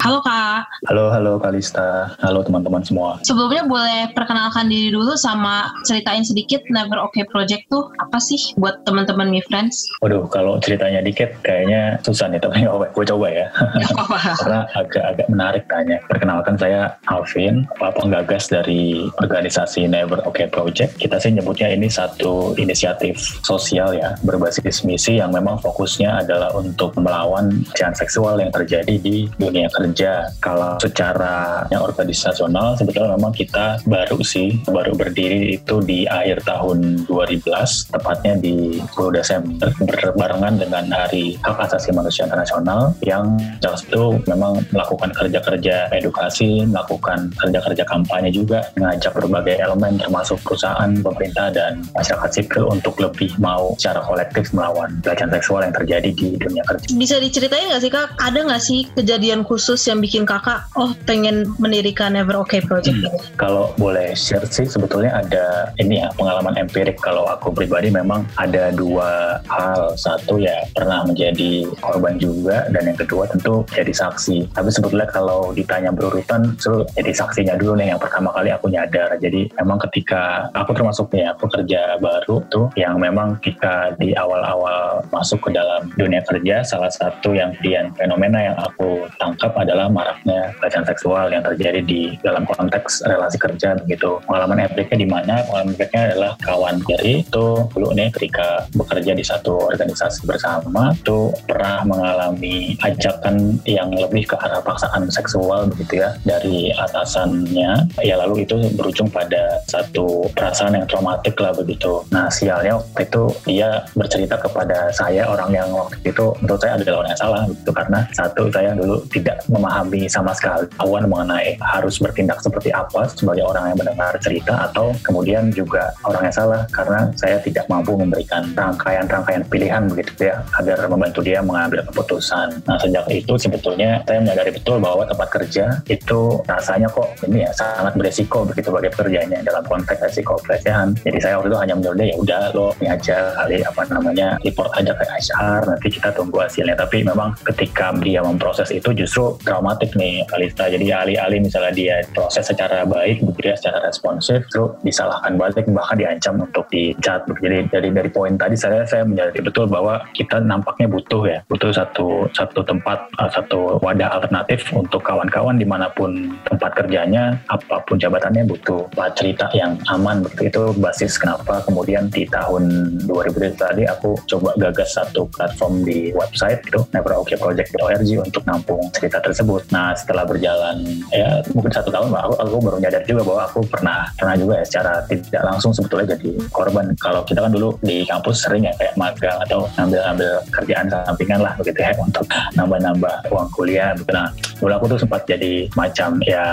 [0.00, 0.64] Halo Kak.
[0.88, 2.16] Halo, halo Kalista.
[2.24, 3.20] Halo teman-teman semua.
[3.20, 8.80] Sebelumnya boleh perkenalkan diri dulu sama ceritain sedikit Never Okay Project tuh apa sih buat
[8.88, 9.84] teman-teman Mi Friends?
[10.00, 13.52] Waduh, kalau ceritanya dikit kayaknya susah nih, tapi oh, gue coba ya.
[14.40, 16.00] Karena agak-agak menarik tanya.
[16.08, 20.96] Perkenalkan saya Alvin, penggagas dari organisasi Never Okay Project.
[20.96, 26.96] Kita sih nyebutnya ini satu inisiatif sosial ya, berbasis misi yang memang fokusnya adalah untuk
[26.96, 30.30] melawan pelecehan seksual yang terjadi di dunia kerja kerja.
[30.38, 37.10] Kalau secara yang organisasional sebetulnya memang kita baru sih baru berdiri itu di akhir tahun
[37.10, 37.50] 2012
[37.90, 44.62] tepatnya di 10 Desember berbarengan dengan Hari Hak Asasi Manusia Internasional yang jelas itu memang
[44.70, 52.30] melakukan kerja-kerja edukasi, melakukan kerja-kerja kampanye juga mengajak berbagai elemen termasuk perusahaan, pemerintah dan masyarakat
[52.30, 56.86] sipil untuk lebih mau secara kolektif melawan pelecehan seksual yang terjadi di dunia kerja.
[56.94, 60.92] Bisa diceritain nggak sih kak, ada nggak sih kejadian khusus khusus yang bikin kakak oh
[61.08, 63.16] pengen mendirikan Never Okay Project hmm.
[63.40, 68.68] Kalau boleh share sih sebetulnya ada ini ya pengalaman empirik kalau aku pribadi memang ada
[68.76, 69.96] dua hal.
[69.96, 74.52] Satu ya pernah menjadi korban juga dan yang kedua tentu jadi saksi.
[74.52, 76.52] Tapi sebetulnya kalau ditanya berurutan
[76.92, 79.16] jadi saksinya dulu nih yang pertama kali aku nyadar.
[79.16, 85.48] Jadi memang ketika aku termasuk ya pekerja baru tuh yang memang kita di awal-awal masuk
[85.48, 90.50] ke dalam dunia kerja salah satu yang kemudian fenomena yang aku tangkap adalah adalah maraknya
[90.58, 94.18] pelecehan seksual yang terjadi di dalam konteks relasi kerja begitu.
[94.26, 95.46] Pengalaman epicnya di mana?
[95.46, 101.30] Pengalaman epicnya adalah kawan jadi itu dulu nih ketika bekerja di satu organisasi bersama itu
[101.46, 107.94] pernah mengalami ajakan yang lebih ke arah paksaan seksual begitu ya dari atasannya.
[108.02, 112.02] Ya lalu itu berujung pada satu perasaan yang traumatik lah begitu.
[112.10, 116.98] Nah sialnya waktu itu dia bercerita kepada saya orang yang waktu itu menurut saya adalah
[117.04, 122.00] orang yang salah gitu karena satu saya dulu tidak memahami sama sekali awan mengenai harus
[122.00, 127.12] bertindak seperti apa sebagai orang yang mendengar cerita atau kemudian juga orang yang salah karena
[127.20, 132.64] saya tidak mampu memberikan rangkaian-rangkaian pilihan begitu ya agar membantu dia mengambil keputusan.
[132.64, 137.50] Nah sejak itu sebetulnya saya menyadari betul bahwa tempat kerja itu rasanya kok ini ya
[137.52, 140.96] sangat beresiko begitu bagi pekerjaannya dalam konteks resiko pelecehan.
[141.04, 144.70] Jadi saya waktu itu hanya menurut ya udah lo ini aja kali apa namanya report
[144.78, 146.76] aja ke HR nanti kita tunggu hasilnya.
[146.78, 150.70] Tapi memang ketika dia memproses itu justru traumatik nih Kalista.
[150.70, 155.98] Jadi alih-alih misalnya dia proses secara baik, begitu ya, secara responsif, terus disalahkan balik bahkan
[155.98, 157.26] diancam untuk dicat.
[157.26, 161.74] Jadi dari dari poin tadi saya saya menyadari betul bahwa kita nampaknya butuh ya, butuh
[161.74, 167.82] satu satu tempat uh, satu wadah alternatif untuk kawan-kawan di mana pun tempat kerjanya, apa
[167.82, 168.86] pun jabatannya butuh
[169.18, 174.98] cerita yang aman begitu itu basis kenapa kemudian di tahun 2000 tadi aku coba gagas
[174.98, 179.62] satu platform di website itu neverokayproject.org untuk nampung cerita tersebut.
[179.70, 180.82] Nah setelah berjalan
[181.14, 184.64] ya mungkin satu tahun aku, aku baru nyadar juga bahwa aku pernah pernah juga ya
[184.66, 186.92] secara tidak langsung sebetulnya jadi korban.
[186.98, 191.52] Kalau kita kan dulu di kampus sering ya kayak magang atau ngambil-ngambil kerjaan sampingan lah
[191.56, 192.26] begitu ya untuk
[192.58, 193.94] nambah-nambah uang kuliah.
[193.94, 194.10] Gitu.
[194.10, 194.28] Nah
[194.58, 196.44] dulu aku tuh sempat jadi macam ya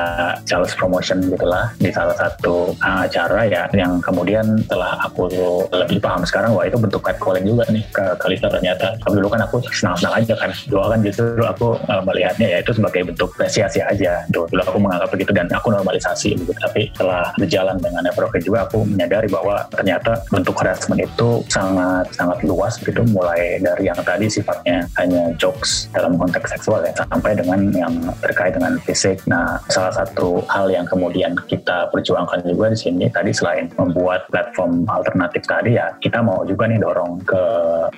[0.46, 5.28] sales promotion gitulah di salah satu acara ya yang kemudian setelah aku
[5.74, 8.96] lebih paham sekarang wah itu bentuk catcalling juga nih ke Kalista ternyata.
[9.00, 10.52] Tapi dulu kan aku senang-senang aja kan.
[10.68, 14.28] Dulu kan justru aku uh, melihatnya ya itu sebagai bentuk apresiasi aja.
[14.28, 16.60] Dulu, dulu aku menganggap begitu dan aku normalisasi begitu.
[16.60, 22.44] Tapi setelah berjalan dengan Neproke juga aku menyadari bahwa ternyata bentuk harassment itu sangat sangat
[22.44, 27.72] luas gitu mulai dari yang tadi sifatnya hanya jokes dalam konteks seksual ya sampai dengan
[27.72, 29.24] yang terkait dengan fisik.
[29.32, 34.84] Nah, salah satu hal yang kemudian kita perjuangkan juga di sini tadi selain membuat platform
[34.92, 37.44] alternatif tadi ya kita mau juga nih dorong ke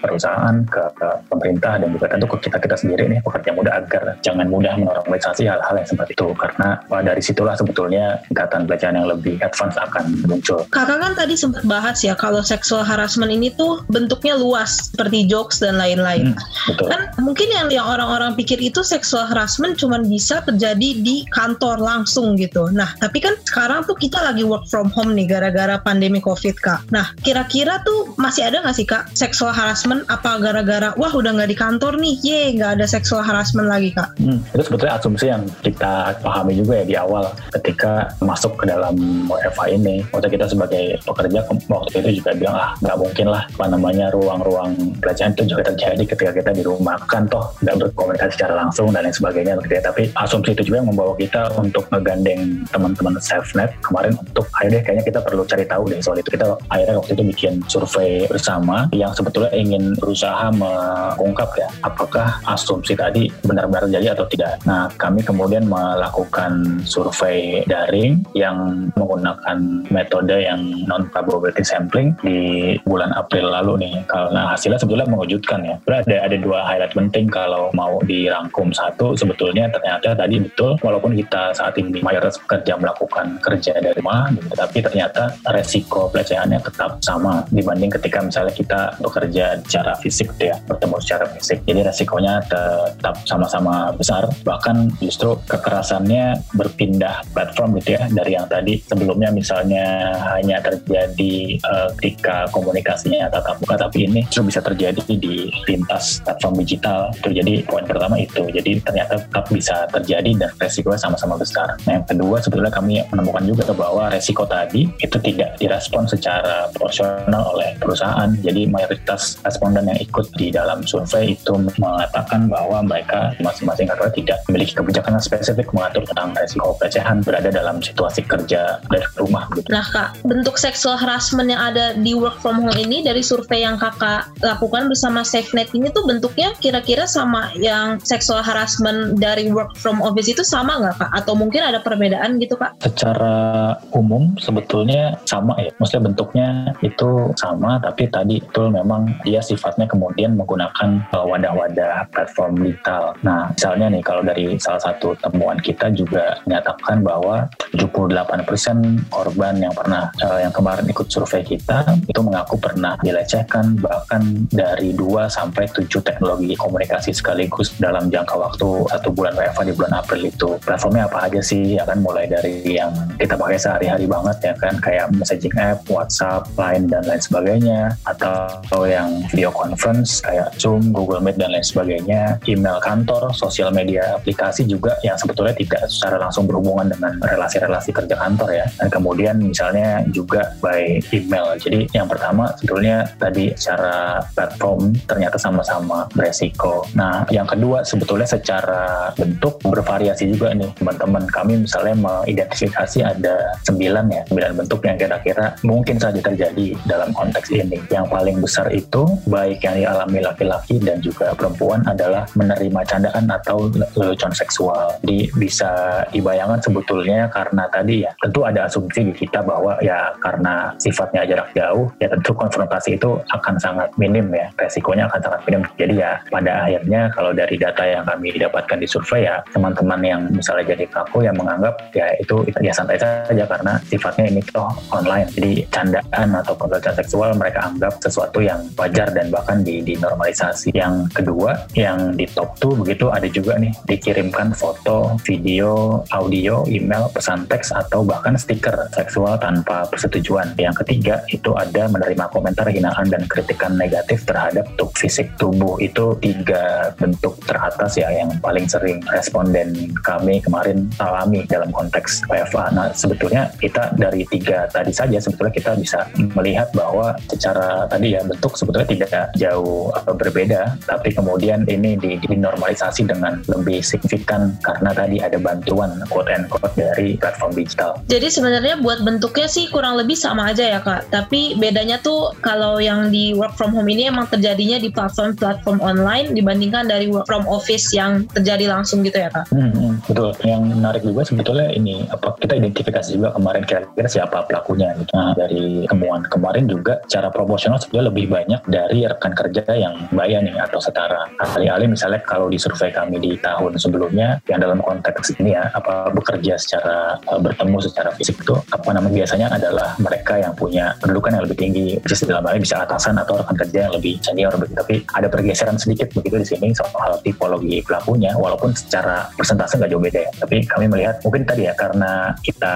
[0.04, 4.20] perusahaan, ke, ke pemerintah dan juga tentu ke kita kita sendiri nih pekerja muda agar
[4.20, 9.08] jangan mudah mudah menormalisasi hal-hal yang seperti itu karena dari situlah sebetulnya tingkatan pelecehan yang
[9.08, 10.68] lebih advance akan muncul.
[10.68, 15.64] Kakak kan tadi sempat bahas ya kalau seksual harassment ini tuh bentuknya luas seperti jokes
[15.64, 16.36] dan lain-lain.
[16.36, 21.80] Hmm, Kan mungkin yang yang orang-orang pikir itu seksual harassment cuma bisa terjadi di kantor
[21.80, 22.68] langsung gitu.
[22.76, 26.92] Nah, tapi kan sekarang tuh kita lagi work from home nih gara-gara pandemi Covid, Kak.
[26.92, 31.50] Nah, kira-kira tuh masih ada nggak sih, Kak, seksual harassment apa gara-gara wah udah nggak
[31.56, 34.12] di kantor nih, ye nggak ada seksual harassment lagi, Kak?
[34.20, 37.26] Hmm itu sebetulnya asumsi yang kita pahami juga ya di awal
[37.60, 38.96] ketika masuk ke dalam
[39.30, 40.02] WFA ini.
[40.10, 44.74] Waktu kita sebagai pekerja waktu itu juga bilang ah nggak mungkin lah apa namanya ruang-ruang
[45.02, 49.06] pelecehan itu juga terjadi ketika kita di rumah kan toh nggak berkomunikasi secara langsung dan
[49.06, 49.84] lain sebagainya gitu ya.
[49.84, 55.06] Tapi asumsi itu juga yang membawa kita untuk ngegandeng teman-teman SafeNet kemarin untuk akhirnya kayaknya
[55.06, 56.30] kita perlu cari tahu deh soal itu.
[56.34, 62.96] Kita akhirnya waktu itu bikin survei bersama yang sebetulnya ingin berusaha mengungkap ya apakah asumsi
[62.96, 64.39] tadi benar-benar terjadi atau tidak.
[64.64, 73.12] Nah kami kemudian melakukan survei daring yang menggunakan metode yang non probability sampling di bulan
[73.18, 73.96] April lalu nih.
[74.08, 75.76] Karena hasilnya sebetulnya mengejutkan ya.
[75.90, 81.52] Ada ada dua highlight penting kalau mau dirangkum satu sebetulnya ternyata tadi betul walaupun kita
[81.52, 87.44] saat ini mayoritas pekerja melakukan kerja dari rumah, gitu, tapi ternyata resiko pelecehannya tetap sama
[87.52, 91.60] dibanding ketika misalnya kita bekerja secara fisik gitu ya, bertemu secara fisik.
[91.66, 94.29] Jadi resikonya tetap sama-sama besar.
[94.46, 101.90] Bahkan justru kekerasannya berpindah platform gitu ya dari yang tadi sebelumnya misalnya hanya terjadi uh,
[102.00, 107.12] ketika komunikasinya tatap muka tapi ini justru bisa terjadi di lintas platform digital.
[107.18, 108.48] Itu jadi poin pertama itu.
[108.50, 111.76] Jadi ternyata tetap bisa terjadi dan resikonya sama-sama besar.
[111.86, 117.56] Nah yang kedua sebetulnya kami menemukan juga bahwa resiko tadi itu tidak direspon secara proporsional
[117.56, 118.30] oleh perusahaan.
[118.42, 124.44] Jadi mayoritas responden yang ikut di dalam survei itu mengatakan bahwa mereka masing-masing karyawan tidak
[124.52, 129.68] memiliki kebijakan yang spesifik mengatur tentang resiko pelecehan berada dalam situasi kerja dari rumah gitu.
[129.72, 133.80] Nah kak, bentuk seksual harassment yang ada di work from home ini dari survei yang
[133.80, 140.04] kakak lakukan bersama SafeNet ini tuh bentuknya kira-kira sama yang seksual harassment dari work from
[140.04, 141.12] office itu sama nggak kak?
[141.16, 142.76] Atau mungkin ada perbedaan gitu kak?
[142.84, 145.72] Secara umum sebetulnya sama ya.
[145.78, 146.48] Maksudnya bentuknya
[146.84, 153.16] itu sama, tapi tadi itu memang dia sifatnya kemudian menggunakan uh, wadah-wadah platform digital.
[153.22, 157.46] Nah, misalnya nih kalau dari salah satu temuan kita juga menyatakan bahwa
[157.78, 164.50] 78% korban yang pernah uh, yang kemarin ikut survei kita itu mengaku pernah dilecehkan bahkan
[164.50, 169.94] dari 2 sampai 7 teknologi komunikasi sekaligus dalam jangka waktu satu bulan WFA di bulan
[170.02, 170.58] April itu.
[170.66, 171.78] Platformnya apa aja sih?
[171.78, 172.90] Ya kan mulai dari yang
[173.22, 178.90] kita pakai sehari-hari banget ya kan kayak messaging app, WhatsApp, Line dan lain sebagainya atau
[178.90, 184.68] yang video conference kayak Zoom, Google Meet dan lain sebagainya, email kantor, sosial media aplikasi
[184.70, 188.66] juga yang sebetulnya tidak secara langsung berhubungan dengan relasi-relasi kerja kantor ya.
[188.78, 191.58] Dan kemudian misalnya juga by email.
[191.58, 196.86] Jadi yang pertama sebetulnya tadi secara platform ternyata sama-sama beresiko.
[196.94, 204.06] Nah, yang kedua sebetulnya secara bentuk bervariasi juga nih teman-teman kami misalnya mengidentifikasi ada sembilan
[204.12, 207.80] ya, sembilan bentuk yang kira-kira mungkin saja terjadi dalam konteks ini.
[207.88, 213.70] Yang paling besar itu baik yang dialami laki-laki dan juga perempuan adalah menerima candaan atau
[213.96, 214.96] lelucon seksual.
[215.04, 220.74] Jadi bisa dibayangkan sebetulnya karena tadi ya tentu ada asumsi di kita bahwa ya karena
[220.78, 225.62] sifatnya jarak jauh ya tentu konfrontasi itu akan sangat minim ya resikonya akan sangat minim.
[225.76, 230.22] Jadi ya pada akhirnya kalau dari data yang kami dapatkan di survei ya teman-teman yang
[230.32, 235.28] misalnya jadi kaku yang menganggap ya itu ya santai saja karena sifatnya ini toh online.
[235.34, 240.74] Jadi candaan atau pelecehan seksual mereka anggap sesuatu yang wajar dan bahkan di, dinormalisasi.
[240.74, 247.10] Yang kedua, yang di top 2 begitu ada juga nih dikirimkan foto, video, audio, email,
[247.14, 250.56] pesan teks atau bahkan stiker seksual tanpa persetujuan.
[250.60, 255.80] Yang ketiga itu ada menerima komentar hinaan dan kritikan negatif terhadap bentuk fisik tubuh.
[255.82, 262.72] Itu tiga bentuk teratas ya yang paling sering responden kami kemarin alami dalam konteks WFA.
[262.76, 266.00] Nah sebetulnya kita dari tiga tadi saja sebetulnya kita bisa
[266.38, 273.08] melihat bahwa secara tadi ya bentuk sebetulnya tidak jauh uh, berbeda, tapi kemudian ini dinormalisasi
[273.08, 278.00] dengan lebih signifikan karena tadi ada bantuan quote and quote dari platform digital.
[278.08, 282.80] Jadi sebenarnya buat bentuknya sih kurang lebih sama aja ya kak, tapi bedanya tuh kalau
[282.80, 287.46] yang di work from home ini emang terjadinya di platform-platform online dibandingkan dari work from
[287.50, 289.46] office yang terjadi langsung gitu ya kak?
[289.52, 290.32] Hmm, hmm, betul.
[290.46, 294.96] Yang menarik juga sebetulnya ini apa kita identifikasi juga kemarin kira-kira siapa pelakunya.
[294.98, 295.12] Gitu.
[295.14, 300.42] Nah dari temuan kemarin juga cara proporsional sebetulnya lebih banyak dari rekan kerja yang bayar
[300.46, 301.28] nih atau setara.
[301.40, 306.14] Alih-alih misalnya kalau di survei kami di tahun sebelumnya yang dalam konteks ini ya apa
[306.14, 311.32] bekerja secara uh, bertemu secara fisik itu apa namanya biasanya adalah mereka yang punya kedudukan
[311.40, 314.76] yang lebih tinggi, bisa dalam hal bisa atasan atau rekan kerja yang lebih senior begitu.
[314.84, 320.04] Tapi ada pergeseran sedikit begitu di sini soal tipologi pelakunya, walaupun secara persentase nggak jauh
[320.04, 320.32] beda ya.
[320.44, 322.74] Tapi kami melihat mungkin tadi ya karena kita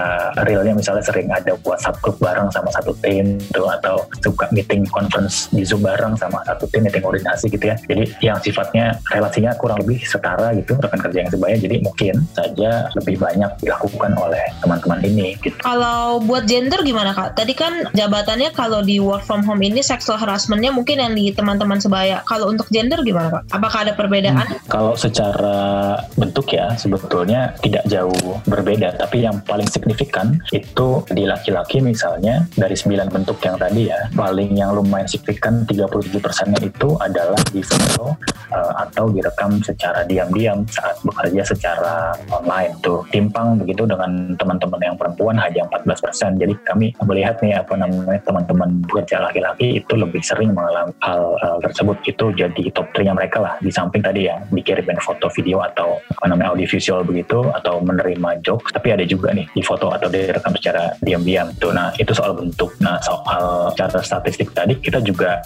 [0.47, 5.51] realnya misalnya sering ada WhatsApp grup bareng sama satu tim gitu atau suka meeting conference
[5.51, 7.76] di Zoom bareng sama satu tim meeting koordinasi gitu ya.
[7.76, 12.24] Jadi yang sifatnya relasinya kurang lebih setara gitu gitu rekan kerja yang sebaya jadi mungkin
[12.32, 15.55] saja lebih banyak dilakukan oleh teman-teman ini gitu.
[15.59, 17.36] Kalau buat gender gimana kak?
[17.36, 21.84] Tadi kan jabatannya kalau di work from home ini sexual harassmentnya mungkin yang di teman-teman
[21.84, 22.24] sebaya.
[22.24, 23.43] Kalau untuk gender gimana kak?
[23.51, 24.47] Apakah ada perbedaan?
[24.47, 31.28] Hmm, kalau secara bentuk ya sebetulnya tidak jauh berbeda, tapi yang paling signifikan itu di
[31.28, 36.95] laki-laki misalnya dari 9 bentuk yang tadi ya, paling yang lumayan signifikan 37 persennya itu
[37.01, 38.14] adalah di foto
[38.53, 43.01] uh, atau direkam secara diam-diam saat bekerja secara online tuh.
[43.10, 46.32] Timpang begitu dengan teman-teman yang perempuan hanya 14 persen.
[46.38, 51.56] Jadi kami melihat nih apa namanya teman-teman bekerja laki-laki itu lebih sering mengalami hal, hal
[51.64, 51.97] tersebut.
[52.06, 53.54] Itu jadi top 3 nya mereka lah.
[53.60, 58.43] Di samping tadi ya dikirimin foto video atau apa namanya audio visual begitu atau menerima
[58.43, 58.72] jokes.
[58.72, 61.72] Tapi ada juga nih di foto atau direkam secara diam-diam tuh.
[61.76, 62.72] Nah itu soal bentuk.
[62.80, 65.41] Nah soal cara statistik tadi kita juga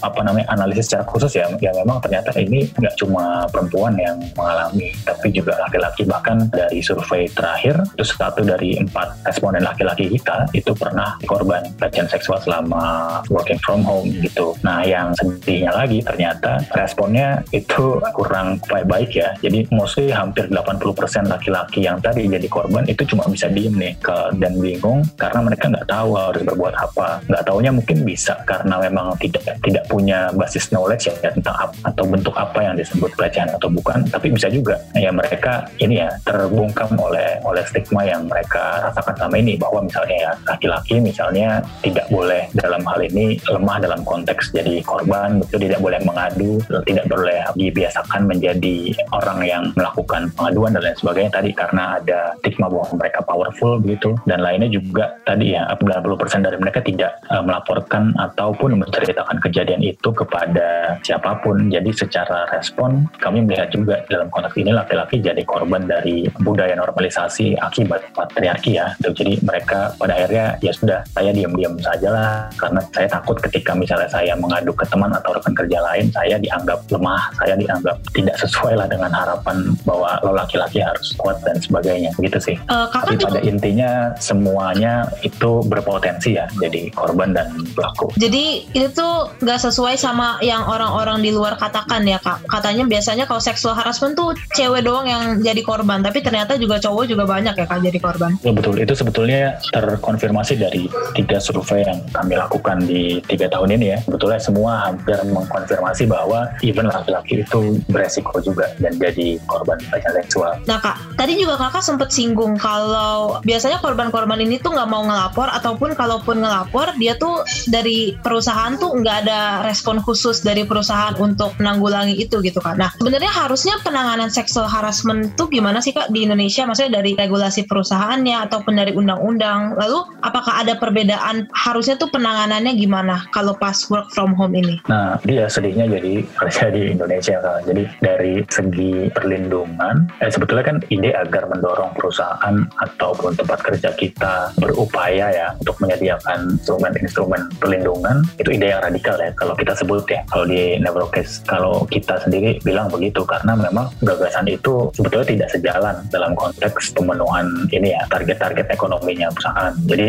[0.00, 1.46] apa namanya analisis secara khusus ya.
[1.60, 6.08] Yang memang ternyata ini nggak cuma perempuan yang mengalami tapi juga laki-laki.
[6.08, 12.08] Bahkan dari survei terakhir itu satu dari empat responden laki-laki kita itu pernah korban pelecehan
[12.08, 14.56] seksual selama working from home gitu.
[14.64, 19.36] Nah yang sedihnya lagi ternyata responnya itu kurang baik ya.
[19.44, 24.16] Jadi mostly hampir 80% laki-laki yang tadi jadi korban itu cuma bisa diem nih ke,
[24.38, 27.20] dan bingung karena mereka nggak tahu harus berbuat apa.
[27.26, 32.04] Nggak taunya mungkin bisa karena memang tidak tidak punya basis knowledge ya tentang apa, atau
[32.06, 34.06] bentuk apa yang disebut pelecehan atau bukan.
[34.08, 39.36] Tapi bisa juga ya mereka ini ya terbungkam oleh oleh stigma yang mereka rasakan selama
[39.38, 41.48] ini bahwa misalnya ya laki-laki misalnya
[41.82, 47.06] tidak boleh dalam hal ini lemah dalam konteks jadi korban betul tidak boleh mengadu tidak
[47.10, 52.86] boleh dibiasakan menjadi orang yang melakukan pengaduan dan lain sebagainya tadi karena ada stigma bahwa
[52.96, 58.78] mereka powerful begitu dan lainnya juga tadi ya 90% dari mereka tidak uh, melaporkan ataupun
[58.78, 61.72] menceritakan kejadian itu kepada siapa pun.
[61.72, 67.54] Jadi secara respon kami melihat juga dalam konteks ini laki-laki jadi korban dari budaya normalisasi
[67.62, 68.90] akibat patriarki ya.
[68.98, 74.10] Jadi mereka pada akhirnya ya sudah saya diam-diam saja lah karena saya takut ketika misalnya
[74.10, 78.74] saya mengadu ke teman atau rekan kerja lain saya dianggap lemah, saya dianggap tidak sesuai
[78.74, 82.56] lah dengan harapan bahwa lo laki-laki harus kuat dan sebagainya gitu sih.
[82.66, 88.10] Uh, Tapi pada intinya semuanya itu berpotensi ya jadi korban dan pelaku.
[88.18, 93.24] Jadi itu tuh nggak sesuai sama yang orang-orang di luar katakan ya kak katanya biasanya
[93.28, 97.54] kalau seksual harassment tuh cewek doang yang jadi korban tapi ternyata juga cowok juga banyak
[97.54, 98.32] ya kak jadi korban.
[98.40, 98.80] Ya, betul.
[98.80, 103.98] Itu sebetulnya terkonfirmasi dari tiga survei yang kami lakukan di tiga tahun ini ya.
[104.04, 110.52] Sebetulnya semua hampir mengkonfirmasi bahwa even laki-laki itu beresiko juga dan jadi korban pelecehan seksual.
[110.64, 115.48] Nah kak tadi juga kakak sempat singgung kalau biasanya korban-korban ini tuh nggak mau ngelapor
[115.50, 121.56] ataupun kalaupun ngelapor dia tuh dari perusahaan tuh nggak ada respon khusus dari perusahaan untuk
[121.60, 122.78] menanggulangi itu gitu kan.
[122.78, 126.62] Nah sebenarnya harusnya penanganan seksual harassment tuh gimana sih kak di Indonesia?
[126.62, 129.74] Maksudnya dari regulasi perusahaannya ataupun dari undang-undang.
[129.74, 131.50] Lalu apakah ada perbedaan?
[131.50, 134.78] Harusnya tuh penanganannya gimana kalau pas work from home ini?
[134.86, 137.66] Nah dia sedihnya jadi kerja di Indonesia kan.
[137.66, 144.54] Jadi dari segi perlindungan, eh, sebetulnya kan ide agar mendorong perusahaan ataupun tempat kerja kita
[144.60, 150.20] berupaya ya untuk menyediakan instrumen-instrumen perlindungan itu ide yang radikal ya kalau kita sebut ya
[150.28, 155.96] kalau di Neurocase kalau kita sendiri bilang begitu karena memang gagasan itu sebetulnya tidak sejalan
[156.10, 159.72] dalam konteks pemenuhan ini ya target-target ekonominya perusahaan.
[159.86, 160.06] Jadi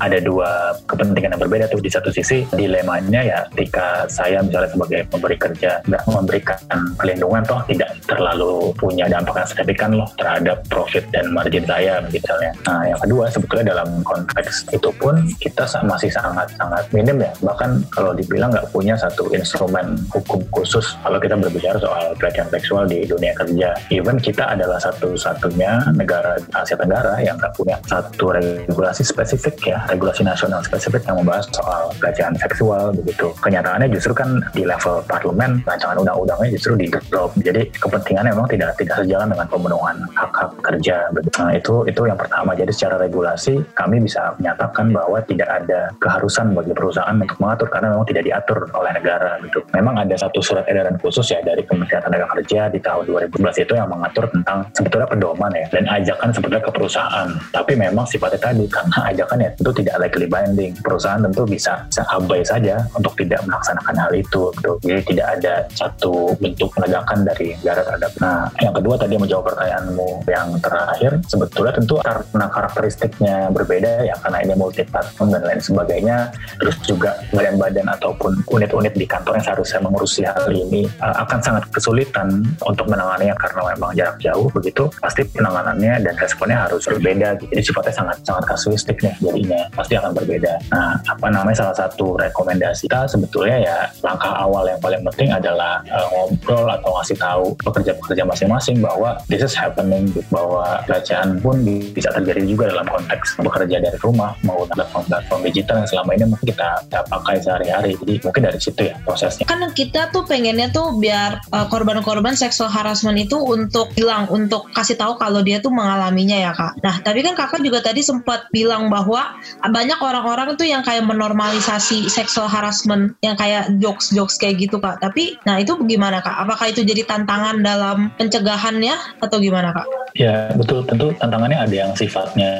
[0.00, 5.00] ada dua kepentingan yang berbeda tuh di satu sisi dilemanya ya ketika saya misalnya sebagai
[5.10, 6.58] pemberi kerja nggak memberikan
[6.96, 12.52] perlindungan toh tidak terlalu punya dampak yang signifikan loh terhadap profit dan margin saya misalnya.
[12.66, 18.12] Nah yang kedua sebetulnya dalam konteks itu pun kita masih sangat-sangat minim ya bahkan kalau
[18.12, 23.34] dibilang nggak punya satu instrumen hukum khusus kalau kita berbicara soal pelecehan seksual di dunia
[23.34, 23.74] kerja.
[23.90, 30.22] Even kita adalah satu-satunya negara Asia Tenggara yang nggak punya satu regulasi spesifik ya, regulasi
[30.22, 33.34] nasional spesifik yang membahas soal pelecehan seksual begitu.
[33.42, 37.34] Kenyataannya justru kan di level parlemen rancangan undang-undangnya justru di drop.
[37.42, 41.10] Jadi kepentingannya memang tidak tidak sejalan dengan pemenuhan hak-hak kerja.
[41.10, 42.54] Nah itu itu yang pertama.
[42.54, 47.88] Jadi secara regulasi kami bisa menyatakan bahwa tidak ada keharusan bagi perusahaan untuk mengatur karena
[47.96, 49.60] memang tidak diatur oleh negara gitu.
[49.72, 53.72] Memang ada satu surat edaran khusus ya dari Kementerian Tenaga Kerja di tahun 2011 itu
[53.76, 57.28] yang mengatur tentang sebetulnya pedoman ya dan ajakan sebetulnya ke perusahaan.
[57.52, 60.72] Tapi memang sifatnya tadi karena ajakan ya tentu tidak legally binding.
[60.80, 64.42] Perusahaan tentu bisa, abai saja untuk tidak melaksanakan hal itu.
[64.58, 64.72] Gitu.
[64.82, 68.12] Jadi tidak ada satu bentuk penegakan dari negara terhadap.
[68.18, 74.38] Nah, yang kedua tadi menjawab pertanyaanmu yang terakhir, sebetulnya tentu karena karakteristiknya berbeda ya karena
[74.42, 76.16] ini multi platform dan lain sebagainya.
[76.58, 81.64] Terus juga badan-badan ataupun unit-unit di kantor yang seharusnya mengurusi hal ini uh, akan sangat
[81.70, 87.50] kesulitan untuk menanganinya karena memang jarak jauh begitu pasti penanganannya dan responnya harus berbeda gitu.
[87.54, 90.52] jadi sifatnya sangat sangat kasuistik nih jadinya pasti akan berbeda.
[90.74, 95.78] Nah apa namanya salah satu rekomendasi kita sebetulnya ya langkah awal yang paling penting adalah
[95.86, 101.62] uh, ngobrol atau ngasih tahu pekerja-pekerja masing-masing bahwa this is happening bahwa pelecehan pun
[101.94, 106.46] bisa terjadi juga dalam konteks bekerja dari rumah menggunakan platform-platform digital yang selama ini mungkin
[106.50, 107.90] kita, kita pakai sehari-hari.
[108.00, 109.44] Jadi mungkin dari situ ya prosesnya.
[109.46, 114.96] Kan kita tuh pengennya tuh biar uh, korban-korban seksual harassment itu untuk hilang untuk kasih
[114.96, 116.80] tahu kalau dia tuh mengalaminya ya kak.
[116.80, 122.08] Nah tapi kan kakak juga tadi sempat bilang bahwa banyak orang-orang tuh yang kayak menormalisasi
[122.08, 124.96] seksual harassment yang kayak jokes-jokes kayak gitu kak.
[125.04, 126.32] Tapi nah itu gimana kak?
[126.40, 129.86] Apakah itu jadi tantangan dalam pencegahannya atau gimana kak?
[130.18, 130.82] Ya betul.
[130.88, 132.50] Tentu tantangannya ada yang sifatnya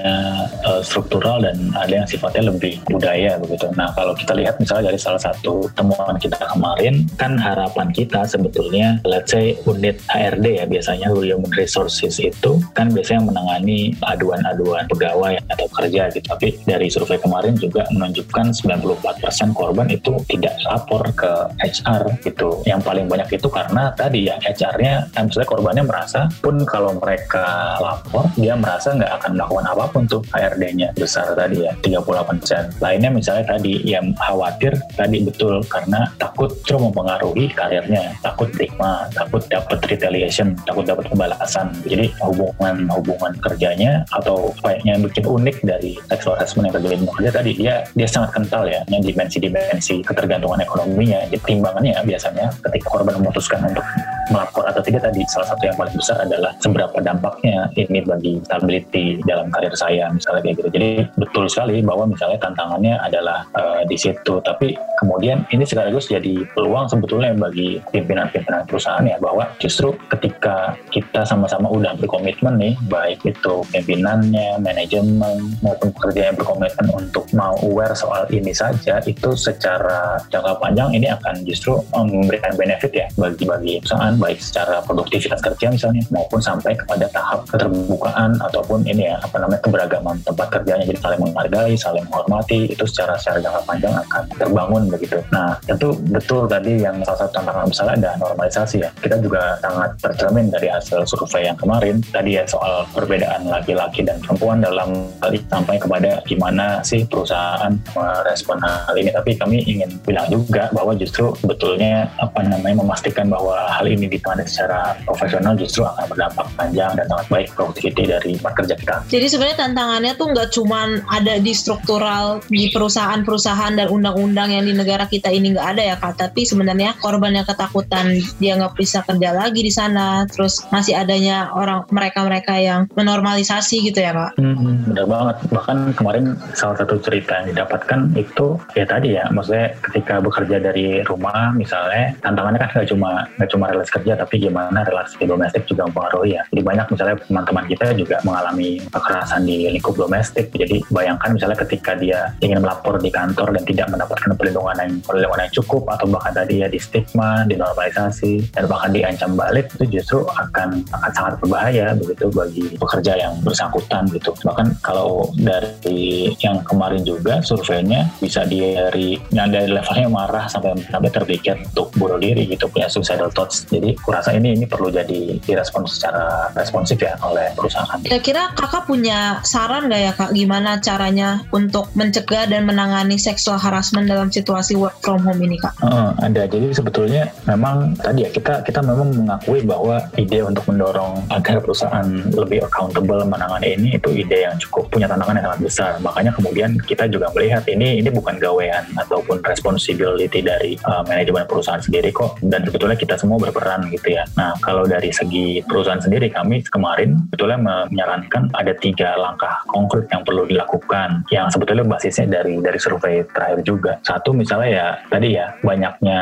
[0.66, 3.66] uh, struktural dan ada yang sifatnya lebih budaya begitu.
[3.74, 8.98] Nah kalau kita lihat misalnya dari salah satu temuan kita kemarin kan harapan kita sebetulnya
[9.06, 15.66] let's say unit HRD ya biasanya Human Resources itu kan biasanya menangani aduan-aduan pegawai atau
[15.68, 16.24] kerja gitu.
[16.30, 22.62] Tapi dari survei kemarin juga menunjukkan 94% korban itu tidak lapor ke HR gitu.
[22.64, 28.30] Yang paling banyak itu karena tadi ya HR-nya, misalnya korbannya merasa pun kalau mereka lapor
[28.38, 33.44] dia merasa nggak akan melakukan apa pun tuh HRD-nya besar tadi ya 38% lainnya misalnya
[33.56, 40.54] tadi yang khawatir tadi betul karena takut terus mempengaruhi karirnya takut stigma takut dapat retaliation
[40.62, 46.70] takut dapat pembalasan jadi hubungan hubungan kerjanya atau apa yang bikin unik dari sexual harassment
[46.70, 51.42] yang terjadi di kerja tadi dia dia sangat kental ya yang dimensi-dimensi ketergantungan ekonominya jadi
[51.42, 53.84] timbangannya biasanya ketika korban memutuskan untuk
[54.30, 59.20] melapor atau tidak tadi salah satu yang paling besar adalah seberapa dampaknya ini bagi stability
[59.26, 60.68] dalam karir saya misalnya kayak gitu.
[60.74, 64.38] Jadi betul sekali bahwa misalnya tantangannya adalah uh, di situ.
[64.40, 71.26] Tapi kemudian ini sekaligus jadi peluang sebetulnya bagi pimpinan-pimpinan perusahaan ya bahwa justru ketika kita
[71.26, 77.96] sama-sama udah berkomitmen nih baik itu pimpinannya, manajemen maupun pekerja yang berkomitmen untuk mau aware
[77.96, 83.74] soal ini saja itu secara jangka panjang ini akan justru memberikan benefit ya bagi bagi
[83.80, 89.40] perusahaan baik secara produktivitas kerja misalnya maupun sampai kepada tahap keterbukaan ataupun ini ya apa
[89.40, 90.84] namanya keberagaman tempat kerjanya.
[90.84, 95.18] Jadi saling menghargai saling menghormati itu secara secara jangka panjang akan terbangun begitu.
[95.32, 98.90] Nah tentu betul tadi yang salah satu tantangan besar ada normalisasi ya.
[99.00, 102.04] Kita juga sangat tercermin dari hasil survei yang kemarin.
[102.04, 107.72] Tadi ya soal perbedaan laki-laki dan perempuan dalam hal ini sampai kepada gimana sih perusahaan
[107.96, 109.10] merespon hal ini.
[109.10, 114.46] Tapi kami ingin bilang juga bahwa justru betulnya apa namanya memastikan bahwa hal ini ditangani
[114.46, 118.96] secara profesional justru akan berdampak panjang dan sangat baik produktiviti dari pekerja kita.
[119.10, 120.80] Jadi sebenarnya tantangannya tuh nggak cuma
[121.10, 125.96] ada di struktural di perusahaan-perusahaan dan undang-undang yang di negara kita ini nggak ada ya
[125.98, 130.96] kak, tapi sebenarnya korban yang ketakutan dia nggak bisa kerja lagi di sana, terus masih
[130.96, 134.38] adanya orang mereka-mereka yang menormalisasi gitu ya kak.
[134.38, 135.36] Hmm, benar banget.
[135.50, 141.02] Bahkan kemarin salah satu cerita yang didapatkan itu ya tadi ya, maksudnya ketika bekerja dari
[141.04, 145.90] rumah misalnya tantangannya kan nggak cuma nggak cuma relasi kerja tapi gimana relasi domestik juga
[145.90, 146.42] mempengaruhi ya.
[146.48, 150.48] Jadi banyak misalnya teman-teman kita juga mengalami kekerasan di lingkup domestik.
[150.54, 155.40] Jadi bayangkan misalnya ketika dia ingin melapor di kantor dan tidak mendapatkan perlindungan yang perlindungan
[155.46, 160.22] yang cukup atau bahkan tadi ya di stigma, dinormalisasi dan bahkan diancam balik itu justru
[160.26, 164.30] akan akan sangat berbahaya begitu bagi pekerja yang bersangkutan gitu.
[164.44, 171.10] Bahkan kalau dari yang kemarin juga surveinya bisa dari yang dari levelnya marah sampai sampai
[171.10, 173.66] terpikir untuk bunuh diri gitu punya suicidal thoughts.
[173.80, 177.96] Jadi kurasa ini ini perlu jadi direspon secara responsif ya oleh perusahaan.
[178.04, 184.04] Kira-kira kakak punya saran nggak ya kak gimana caranya untuk mencegah dan menangani seksual harassment
[184.04, 185.72] dalam situasi work from home ini kak?
[185.80, 186.44] Uh, ada.
[186.44, 192.04] Jadi sebetulnya memang tadi ya kita kita memang mengakui bahwa ide untuk mendorong agar perusahaan
[192.36, 195.92] lebih accountable menangani ini itu ide yang cukup punya tantangan yang sangat besar.
[196.04, 201.80] Makanya kemudian kita juga melihat ini ini bukan gawean ataupun responsibility dari uh, manajemen perusahaan
[201.80, 202.36] sendiri kok.
[202.44, 204.24] Dan sebetulnya kita semua berperan gitu ya.
[204.34, 210.26] Nah kalau dari segi perusahaan sendiri kami kemarin sebetulnya menyarankan ada tiga langkah konkret yang
[210.26, 213.92] perlu dilakukan yang sebetulnya basisnya dari dari survei terakhir juga.
[214.02, 216.20] Satu misalnya ya tadi ya banyaknya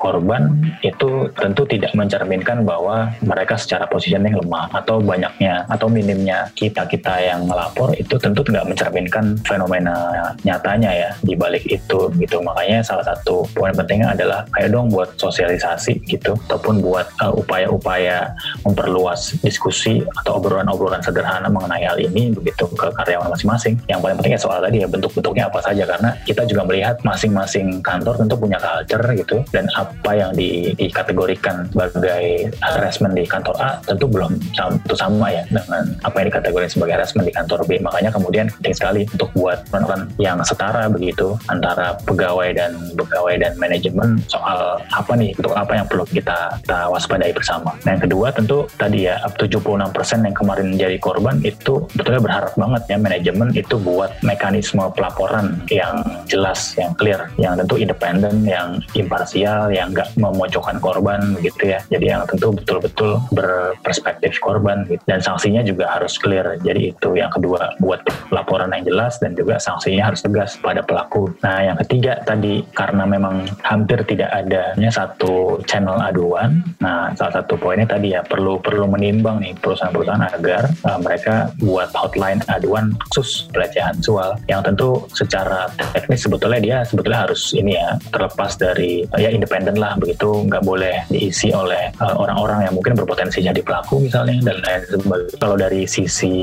[0.00, 0.48] korban
[0.80, 7.18] itu tentu tidak mencerminkan bahwa mereka secara positioning lemah atau banyaknya atau minimnya kita kita
[7.20, 13.02] yang melapor itu tentu tidak mencerminkan fenomena nyatanya ya di balik itu gitu makanya salah
[13.02, 18.30] satu poin pentingnya adalah kayak dong buat sosialisasi gitu ataupun membuat uh, upaya-upaya
[18.62, 23.74] memperluas diskusi atau obrolan-obrolan sederhana mengenai hal ini begitu ke karyawan masing-masing.
[23.90, 27.82] Yang paling penting ya soal tadi ya bentuk-bentuknya apa saja karena kita juga melihat masing-masing
[27.82, 33.82] kantor tentu punya culture gitu dan apa yang di, dikategorikan sebagai harassment di kantor A
[33.82, 37.82] tentu belum tentu sama ya dengan apa yang dikategorikan sebagai harassment di kantor B.
[37.82, 43.58] Makanya kemudian penting sekali untuk buat peran yang setara begitu antara pegawai dan pegawai dan
[43.58, 47.72] manajemen soal apa nih untuk apa yang perlu kita, kita waspadai bersama.
[47.84, 52.82] Nah yang kedua tentu tadi ya 76% yang kemarin menjadi korban itu betulnya berharap banget
[52.90, 59.70] ya manajemen itu buat mekanisme pelaporan yang jelas, yang clear, yang tentu independen, yang imparsial,
[59.70, 61.80] yang nggak memojokkan korban gitu ya.
[61.88, 65.02] Jadi yang tentu betul-betul berperspektif korban gitu.
[65.06, 66.58] dan sanksinya juga harus clear.
[66.60, 68.02] Jadi itu yang kedua buat
[68.34, 71.30] laporan yang jelas dan juga sanksinya harus tegas pada pelaku.
[71.46, 76.65] Nah yang ketiga tadi karena memang hampir tidak adanya satu channel aduan.
[76.82, 81.90] Nah salah satu poinnya tadi ya perlu perlu menimbang nih perusahaan-perusahaan agar uh, mereka buat
[81.94, 87.98] hotline aduan khusus pelecehan seksual yang tentu secara teknis sebetulnya dia sebetulnya harus ini ya
[88.10, 92.74] terlepas dari uh, ya independen lah begitu nggak boleh diisi oleh uh, orang-orang uh, yang
[92.74, 95.36] mungkin berpotensi jadi pelaku misalnya dan lain sebagainya.
[95.36, 96.34] Kalau dari sisi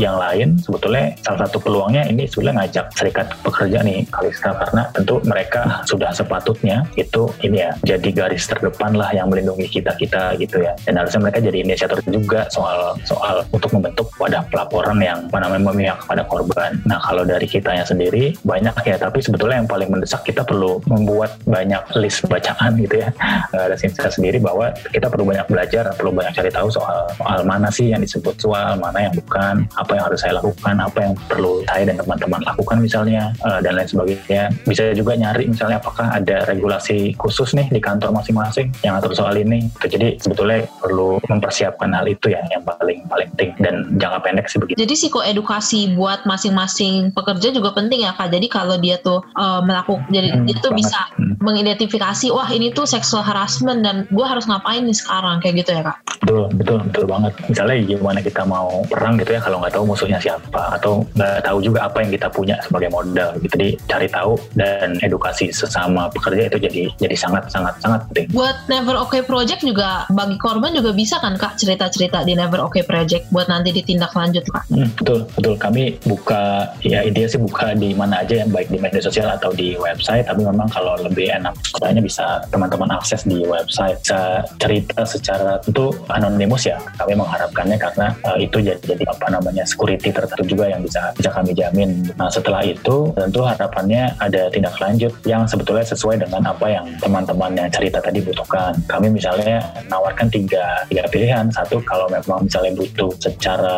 [0.00, 5.20] yang lain sebetulnya salah satu peluangnya ini sebetulnya ngajak serikat pekerja nih Kalista karena tentu
[5.26, 10.62] mereka sudah sepatutnya itu ini ya jadi garis terdepan lah yang melindungi kita kita gitu
[10.62, 10.72] ya.
[10.86, 16.00] Dan harusnya mereka jadi inisiator juga soal soal untuk membentuk wadah pelaporan yang mana memihak
[16.04, 16.78] kepada korban.
[16.88, 18.96] Nah kalau dari kitanya sendiri banyak ya.
[18.98, 23.08] Tapi sebetulnya yang paling mendesak kita perlu membuat banyak list bacaan gitu ya.
[23.66, 27.68] Ada saya sendiri bahwa kita perlu banyak belajar perlu banyak cari tahu soal soal mana
[27.68, 31.62] sih yang disebut soal mana yang bukan apa yang harus saya lakukan apa yang perlu
[31.66, 34.44] saya dan teman-teman lakukan misalnya uh, dan lain sebagainya.
[34.64, 39.31] Bisa juga nyari misalnya apakah ada regulasi khusus nih di kantor masing-masing yang atur soal
[39.38, 39.68] ini.
[39.82, 44.58] Jadi sebetulnya perlu mempersiapkan hal itu ya yang paling paling penting dan jangka pendek sih
[44.60, 44.78] begitu.
[44.78, 48.32] Jadi psikoedukasi buat masing-masing pekerja juga penting ya kak.
[48.32, 51.40] Jadi kalau dia tuh uh, melakukan jadi hmm, itu bisa hmm.
[51.40, 55.40] mengidentifikasi wah ini tuh sexual harassment dan gue harus ngapain nih sekarang?
[55.40, 55.96] Kayak gitu ya kak.
[56.22, 57.32] Betul betul betul banget.
[57.50, 61.58] Misalnya gimana kita mau perang gitu ya kalau nggak tahu musuhnya siapa atau nggak tahu
[61.58, 63.52] juga apa yang kita punya sebagai modal gitu.
[63.58, 68.26] Jadi cari tahu dan edukasi sesama pekerja itu jadi jadi sangat sangat sangat penting.
[68.30, 72.84] Buat Never Okay Project juga bagi korban juga bisa kan kak cerita-cerita di Never Okay
[72.86, 74.64] Project buat nanti ditindak lanjut kak.
[74.68, 78.78] Hmm, betul betul kami buka ya intinya sih buka di mana aja yang baik di
[78.78, 83.42] media sosial atau di website tapi memang kalau lebih enak katanya bisa teman-teman akses di
[83.46, 89.30] website bisa cerita secara tentu anonimus ya kami mengharapkannya karena uh, itu jadi, jadi apa
[89.30, 92.02] namanya security tertentu juga yang bisa bisa kami jamin.
[92.18, 97.54] Nah setelah itu tentu harapannya ada tindak lanjut yang sebetulnya sesuai dengan apa yang teman-teman
[97.54, 98.74] yang cerita tadi butuhkan.
[98.90, 99.60] Kami misalnya
[99.92, 101.52] nawarkan tiga, tiga pilihan.
[101.52, 103.76] Satu, kalau memang misalnya butuh secara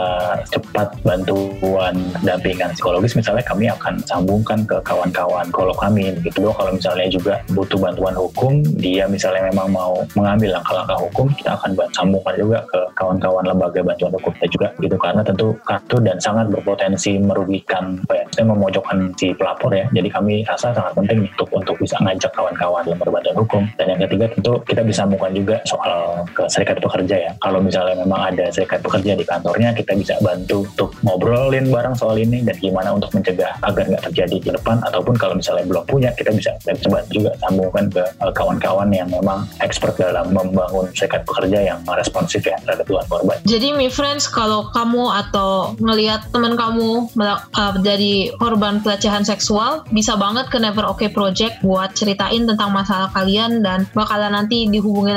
[0.49, 6.15] cepat bantuan dampingan psikologis, misalnya kami akan sambungkan ke kawan-kawan kalau kami.
[6.23, 11.27] Begitu dong kalau misalnya juga butuh bantuan hukum, dia misalnya memang mau mengambil langkah-langkah hukum,
[11.35, 15.97] kita akan sambungkan juga ke kawan-kawan lembaga bantuan hukum kita juga gitu karena tentu kartu
[16.05, 19.87] dan sangat berpotensi merugikan apa ya, memojokkan si pelapor ya.
[19.95, 23.63] Jadi kami rasa sangat penting untuk untuk bisa ngajak kawan-kawan yang berbadan hukum.
[23.81, 26.01] Dan yang ketiga tentu kita bisa sambungkan juga soal
[26.37, 27.33] ke serikat pekerja ya.
[27.41, 32.21] Kalau misalnya memang ada serikat pekerja di kantornya, kita bisa bantu untuk ngobrolin bareng soal
[32.21, 34.77] ini dan gimana untuk mencegah agar nggak terjadi di depan.
[34.85, 39.49] Ataupun kalau misalnya belum punya, kita bisa bantu juga sambungkan ke eh, kawan-kawan yang memang
[39.65, 43.39] expert dalam membangun serikat pekerja yang responsif ya terhadap tuan korban.
[43.49, 50.19] Jadi mi friends, kalau kamu atau ngelihat teman kamu uh, jadi korban pelecehan seksual, bisa
[50.19, 54.67] banget ke Never Okay Project buat ceritain tentang masalah kalian dan bakalan nanti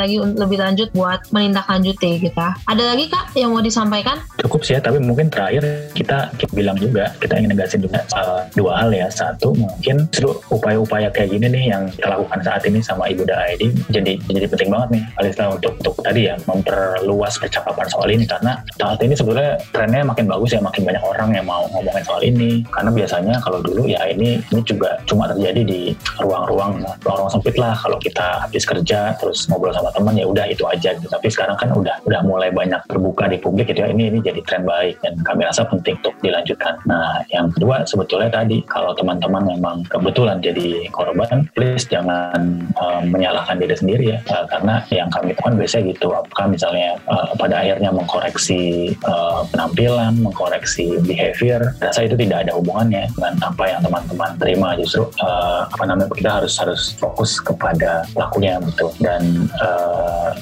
[0.05, 2.47] dihubungi lagi lebih lanjut buat menindaklanjuti gitu.
[2.69, 4.21] Ada lagi kak yang mau disampaikan?
[4.41, 8.45] Cukup sih ya, tapi mungkin terakhir kita, kita bilang juga kita ingin negasin juga uh,
[8.53, 9.07] dua hal ya.
[9.09, 13.63] Satu mungkin seluruh upaya-upaya kayak gini nih yang kita lakukan saat ini sama Ibu ID
[13.89, 18.59] jadi jadi penting banget nih Alisa untuk untuk tadi ya memperluas percakapan soal ini karena
[18.75, 22.63] saat ini sebenarnya trennya makin bagus ya makin banyak orang yang mau ngomongin soal ini
[22.69, 25.81] karena biasanya kalau dulu ya ini ini juga cuma terjadi di
[26.19, 30.63] ruang-ruang ruang-ruang sempit lah kalau kita habis kerja terus ngobrol sama teman ya udah itu
[30.67, 31.07] aja gitu.
[31.07, 33.89] tapi sekarang kan udah udah mulai banyak terbuka di publik gitu ya.
[33.91, 36.79] Ini ini jadi tren baik dan kami rasa penting untuk dilanjutkan.
[36.85, 43.61] Nah yang kedua sebetulnya tadi kalau teman-teman memang kebetulan jadi korban please jangan uh, menyalahkan
[43.61, 44.19] diri sendiri ya.
[44.27, 46.07] Uh, karena yang kami temukan biasanya gitu.
[46.11, 53.05] Apakah misalnya uh, pada akhirnya mengkoreksi uh, penampilan mengkoreksi behavior rasa itu tidak ada hubungannya
[53.13, 54.69] dengan apa yang teman-teman terima.
[54.79, 58.89] Justru uh, apa namanya kita harus harus fokus kepada pelakunya gitu.
[58.97, 59.76] Dan uh,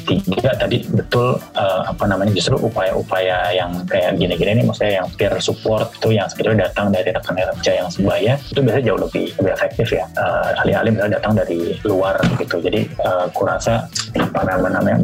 [0.06, 5.34] tiga tadi betul uh, apa namanya justru upaya-upaya yang kayak gini-gini nih maksudnya yang peer
[5.42, 9.52] support itu yang sebetulnya datang dari rekan-rekan kerja yang sebaya itu biasanya jauh lebih lebih
[9.54, 10.04] efektif ya.
[10.18, 12.62] Uh, alih-alih misalnya datang dari luar gitu.
[12.62, 15.00] Jadi uh, kurasa apa namanya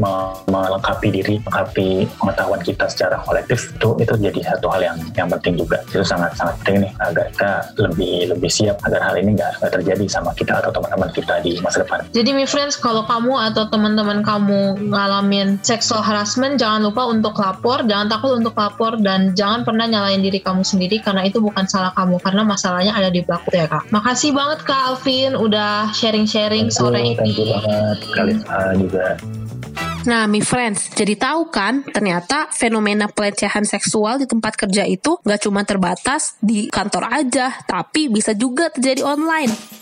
[0.47, 5.57] melengkapi diri melengkapi pengetahuan kita secara kolektif itu itu jadi satu hal yang yang penting
[5.57, 5.81] juga.
[5.89, 7.51] Itu sangat sangat penting nih agar kita
[7.81, 11.81] lebih lebih siap agar hal ini nggak terjadi sama kita atau teman-teman kita di masa
[11.81, 12.05] depan.
[12.13, 17.83] Jadi my friends kalau kamu atau teman-teman kamu ngalamin sexual harassment jangan lupa untuk lapor.
[17.85, 21.93] Jangan takut untuk lapor dan jangan pernah nyalain diri kamu sendiri karena itu bukan salah
[21.93, 23.89] kamu karena masalahnya ada di pelaku ya kak.
[23.93, 29.05] Makasih banget kak Alvin udah sharing-sharing sore ini thank you banget Kalisa juga.
[30.01, 35.45] Nah, mi friends, jadi tahu kan ternyata fenomena pelecehan seksual di tempat kerja itu gak
[35.45, 39.80] cuma terbatas di kantor aja, tapi bisa juga terjadi online.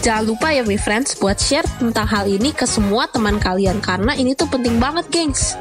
[0.00, 4.16] Jangan lupa ya mi friends buat share tentang hal ini ke semua teman kalian karena
[4.16, 5.60] ini tuh penting banget, gengs.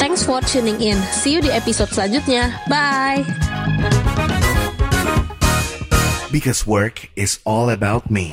[0.00, 0.96] Thanks for tuning in.
[1.12, 2.56] See you di episode selanjutnya.
[2.72, 3.24] Bye.
[6.32, 8.32] Because work is all about me.